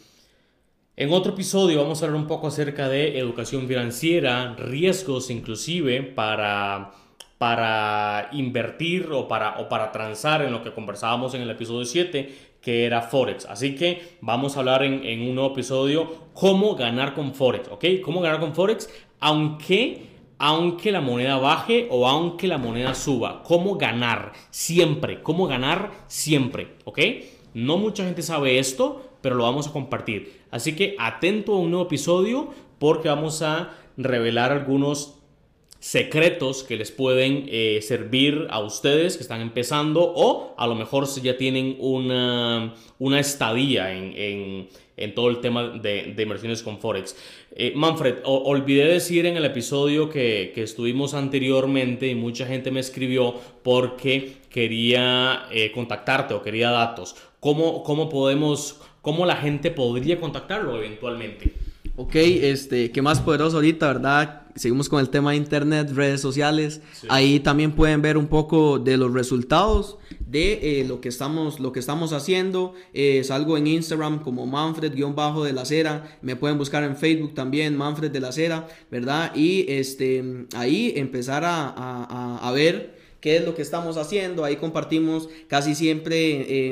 en 0.95 1.11
otro 1.11 1.33
episodio 1.33 1.81
vamos 1.81 2.01
a 2.01 2.05
hablar 2.05 2.21
un 2.21 2.27
poco 2.27 2.47
acerca 2.47 2.87
de 2.87 3.17
educación 3.17 3.67
financiera, 3.67 4.55
riesgos 4.55 5.29
inclusive 5.29 6.03
para, 6.03 6.91
para 7.37 8.29
invertir 8.33 9.09
o 9.11 9.27
para, 9.27 9.59
o 9.59 9.67
para 9.69 9.91
transar 9.91 10.43
en 10.43 10.51
lo 10.51 10.61
que 10.63 10.71
conversábamos 10.71 11.33
en 11.33 11.41
el 11.41 11.49
episodio 11.49 11.85
7, 11.85 12.53
que 12.61 12.85
era 12.85 13.01
Forex. 13.01 13.45
Así 13.47 13.75
que 13.75 14.17
vamos 14.21 14.55
a 14.55 14.59
hablar 14.59 14.83
en, 14.83 15.03
en 15.03 15.21
un 15.21 15.35
nuevo 15.35 15.53
episodio 15.53 16.29
cómo 16.33 16.75
ganar 16.75 17.15
con 17.15 17.33
Forex, 17.33 17.69
¿ok? 17.69 17.85
Cómo 18.03 18.21
ganar 18.21 18.39
con 18.39 18.53
Forex, 18.53 18.87
aunque 19.19 20.12
aunque 20.37 20.91
la 20.91 21.01
moneda 21.01 21.37
baje 21.37 21.87
o 21.89 22.07
aunque 22.07 22.47
la 22.47 22.57
moneda 22.57 22.95
suba. 22.95 23.43
¿Cómo 23.43 23.77
ganar? 23.77 24.33
Siempre. 24.49 25.21
¿Cómo 25.21 25.47
ganar? 25.47 25.91
Siempre. 26.07 26.75
¿Ok? 26.85 26.99
No 27.53 27.77
mucha 27.77 28.03
gente 28.05 28.21
sabe 28.21 28.59
esto, 28.59 29.03
pero 29.21 29.35
lo 29.35 29.43
vamos 29.43 29.67
a 29.67 29.71
compartir. 29.71 30.41
Así 30.51 30.75
que 30.75 30.95
atento 30.99 31.53
a 31.53 31.59
un 31.59 31.71
nuevo 31.71 31.85
episodio 31.85 32.49
porque 32.79 33.09
vamos 33.09 33.41
a 33.41 33.71
revelar 33.95 34.51
algunos 34.51 35.19
secretos 35.83 36.63
que 36.63 36.77
les 36.77 36.91
pueden 36.91 37.43
eh, 37.49 37.79
servir 37.81 38.47
a 38.51 38.61
ustedes 38.61 39.17
que 39.17 39.23
están 39.23 39.41
empezando 39.41 40.13
o 40.15 40.55
a 40.57 40.65
lo 40.65 40.75
mejor 40.75 41.07
si 41.07 41.19
ya 41.19 41.35
tienen 41.35 41.75
una, 41.77 42.73
una 42.99 43.19
estadía 43.19 43.91
en, 43.91 44.69
todo 45.13 45.29
el 45.29 45.41
tema 45.41 45.67
de, 45.67 46.15
inversiones 46.17 46.63
con 46.63 46.79
Forex. 46.79 47.17
Eh, 47.53 47.73
Manfred, 47.75 48.19
olvidé 48.23 48.85
decir 48.85 49.25
en 49.25 49.35
el 49.35 49.43
episodio 49.43 50.09
que, 50.09 50.53
estuvimos 50.55 51.13
anteriormente 51.13 52.07
y 52.07 52.15
mucha 52.15 52.45
gente 52.45 52.71
me 52.71 52.79
escribió 52.79 53.35
porque 53.61 54.35
quería 54.49 55.47
eh, 55.51 55.73
contactarte 55.73 56.33
o 56.33 56.41
quería 56.41 56.71
datos. 56.71 57.17
¿Cómo, 57.41 57.83
cómo 57.83 58.07
podemos, 58.07 58.79
cómo 59.01 59.25
la 59.25 59.35
gente 59.35 59.69
podría 59.69 60.17
contactarlo 60.17 60.77
eventualmente? 60.77 61.72
Ok, 61.95 62.15
este, 62.15 62.91
¿qué 62.91 63.03
más 63.03 63.21
poderoso 63.21 63.57
ahorita, 63.57 63.85
verdad? 63.85 64.41
Seguimos 64.55 64.89
con 64.89 64.99
el 64.99 65.09
tema 65.09 65.29
de 65.29 65.37
internet, 65.37 65.91
redes 65.93 66.21
sociales. 66.21 66.81
Ahí 67.07 67.39
también 67.39 67.71
pueden 67.73 68.01
ver 68.01 68.17
un 68.17 68.25
poco 68.25 68.79
de 68.79 68.97
los 68.97 69.13
resultados 69.13 69.99
de 70.19 70.79
eh, 70.81 70.85
lo, 70.87 71.01
que 71.01 71.09
estamos, 71.09 71.59
lo 71.59 71.71
que 71.71 71.79
estamos 71.79 72.11
haciendo. 72.11 72.73
Eh, 72.95 73.23
salgo 73.23 73.57
en 73.57 73.67
Instagram 73.67 74.23
como 74.23 74.47
Manfred-de 74.47 75.53
la 75.53 75.65
Cera. 75.65 76.17
Me 76.23 76.35
pueden 76.35 76.57
buscar 76.57 76.83
en 76.83 76.97
Facebook 76.97 77.35
también, 77.35 77.77
Manfred 77.77 78.09
de 78.09 78.19
la 78.19 78.31
Cera, 78.31 78.67
¿verdad? 78.89 79.31
Y 79.35 79.65
este, 79.71 80.47
ahí 80.55 80.93
empezar 80.95 81.43
a, 81.45 81.67
a, 81.69 82.39
a 82.41 82.51
ver 82.53 83.02
qué 83.23 83.37
es 83.37 83.45
lo 83.45 83.55
que 83.55 83.61
estamos 83.61 83.95
haciendo. 83.95 84.43
Ahí 84.43 84.57
compartimos 84.57 85.29
casi 85.47 85.75
siempre 85.75 86.17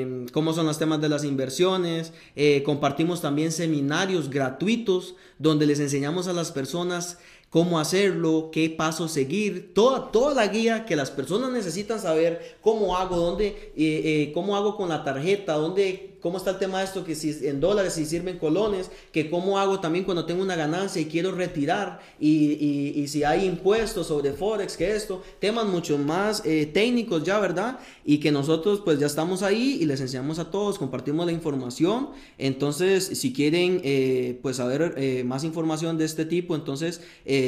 eh, 0.02 0.26
cómo 0.34 0.52
son 0.52 0.66
los 0.66 0.78
temas 0.78 1.00
de 1.00 1.08
las 1.08 1.24
inversiones. 1.24 2.12
Eh, 2.36 2.62
compartimos 2.62 3.22
también 3.22 3.52
seminarios 3.52 4.28
gratuitos 4.28 5.14
donde 5.38 5.64
les 5.64 5.80
enseñamos 5.80 6.28
a 6.28 6.34
las 6.34 6.52
personas 6.52 7.16
cómo 7.52 7.78
hacerlo, 7.78 8.48
qué 8.50 8.70
pasos 8.70 9.12
seguir, 9.12 9.74
toda, 9.74 10.10
toda 10.10 10.34
la 10.34 10.46
guía 10.46 10.86
que 10.86 10.96
las 10.96 11.10
personas 11.10 11.52
necesitan 11.52 12.00
saber, 12.00 12.56
cómo 12.62 12.96
hago, 12.96 13.16
dónde, 13.16 13.72
eh, 13.76 14.30
cómo 14.32 14.56
hago 14.56 14.74
con 14.74 14.88
la 14.88 15.04
tarjeta, 15.04 15.52
dónde 15.52 16.12
cómo 16.22 16.38
está 16.38 16.52
el 16.52 16.58
tema 16.58 16.78
de 16.78 16.84
esto, 16.84 17.04
que 17.04 17.16
si 17.16 17.46
en 17.46 17.60
dólares, 17.60 17.94
si 17.94 18.06
sirven 18.06 18.38
colones, 18.38 18.90
que 19.10 19.28
cómo 19.28 19.58
hago 19.58 19.80
también 19.80 20.04
cuando 20.04 20.24
tengo 20.24 20.40
una 20.40 20.54
ganancia 20.54 21.02
y 21.02 21.06
quiero 21.06 21.32
retirar, 21.32 22.00
y, 22.18 23.04
si 23.08 23.24
hay 23.24 23.44
impuestos 23.44 24.06
sobre 24.06 24.32
Forex, 24.32 24.76
que 24.76 24.94
esto, 24.94 25.22
temas 25.40 25.66
mucho 25.66 25.98
más 25.98 26.42
eh, 26.46 26.66
técnicos 26.66 27.24
ya, 27.24 27.40
¿verdad? 27.40 27.80
Y 28.04 28.18
que 28.18 28.30
nosotros 28.30 28.80
pues 28.84 29.00
ya 29.00 29.06
estamos 29.06 29.42
ahí 29.42 29.78
y 29.80 29.86
les 29.86 30.00
enseñamos 30.00 30.38
a 30.38 30.50
todos, 30.50 30.78
compartimos 30.78 31.26
la 31.26 31.32
información, 31.32 32.10
entonces 32.38 33.04
si 33.04 33.32
quieren 33.32 33.80
eh, 33.82 34.38
pues 34.40 34.56
saber 34.56 34.94
eh, 34.96 35.24
más 35.24 35.42
información 35.42 35.98
de 35.98 36.04
este 36.04 36.24
tipo, 36.24 36.54
entonces 36.54 37.00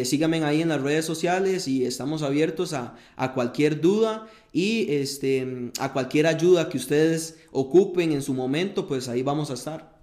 síganme 0.04 0.42
ahí 0.44 0.62
en 0.62 0.68
las 0.68 0.82
redes 0.82 1.04
sociales 1.04 1.68
y 1.68 1.84
estamos 1.84 2.22
abiertos 2.22 2.72
a, 2.72 2.96
a 3.16 3.34
cualquier 3.34 3.80
duda 3.80 4.26
y 4.52 4.92
este, 4.92 5.70
a 5.78 5.92
cualquier 5.92 6.26
ayuda 6.26 6.68
que 6.68 6.78
ustedes 6.78 7.40
ocupen 7.52 8.12
en 8.12 8.22
su 8.22 8.34
momento, 8.34 8.86
pues 8.86 9.08
ahí 9.08 9.22
vamos 9.22 9.50
a 9.50 9.54
estar. 9.54 9.98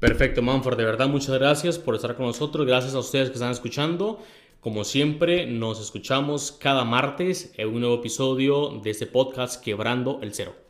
Perfecto, 0.00 0.42
Manfred, 0.42 0.76
de 0.76 0.84
verdad 0.84 1.08
muchas 1.08 1.38
gracias 1.38 1.78
por 1.78 1.94
estar 1.94 2.16
con 2.16 2.26
nosotros, 2.26 2.66
gracias 2.66 2.94
a 2.94 2.98
ustedes 2.98 3.28
que 3.28 3.34
están 3.34 3.52
escuchando. 3.52 4.18
Como 4.60 4.84
siempre, 4.84 5.46
nos 5.46 5.80
escuchamos 5.80 6.52
cada 6.52 6.84
martes 6.84 7.52
en 7.56 7.68
un 7.68 7.80
nuevo 7.80 7.96
episodio 7.96 8.80
de 8.82 8.90
este 8.90 9.06
podcast 9.06 9.62
Quebrando 9.62 10.18
el 10.22 10.34
Cero. 10.34 10.69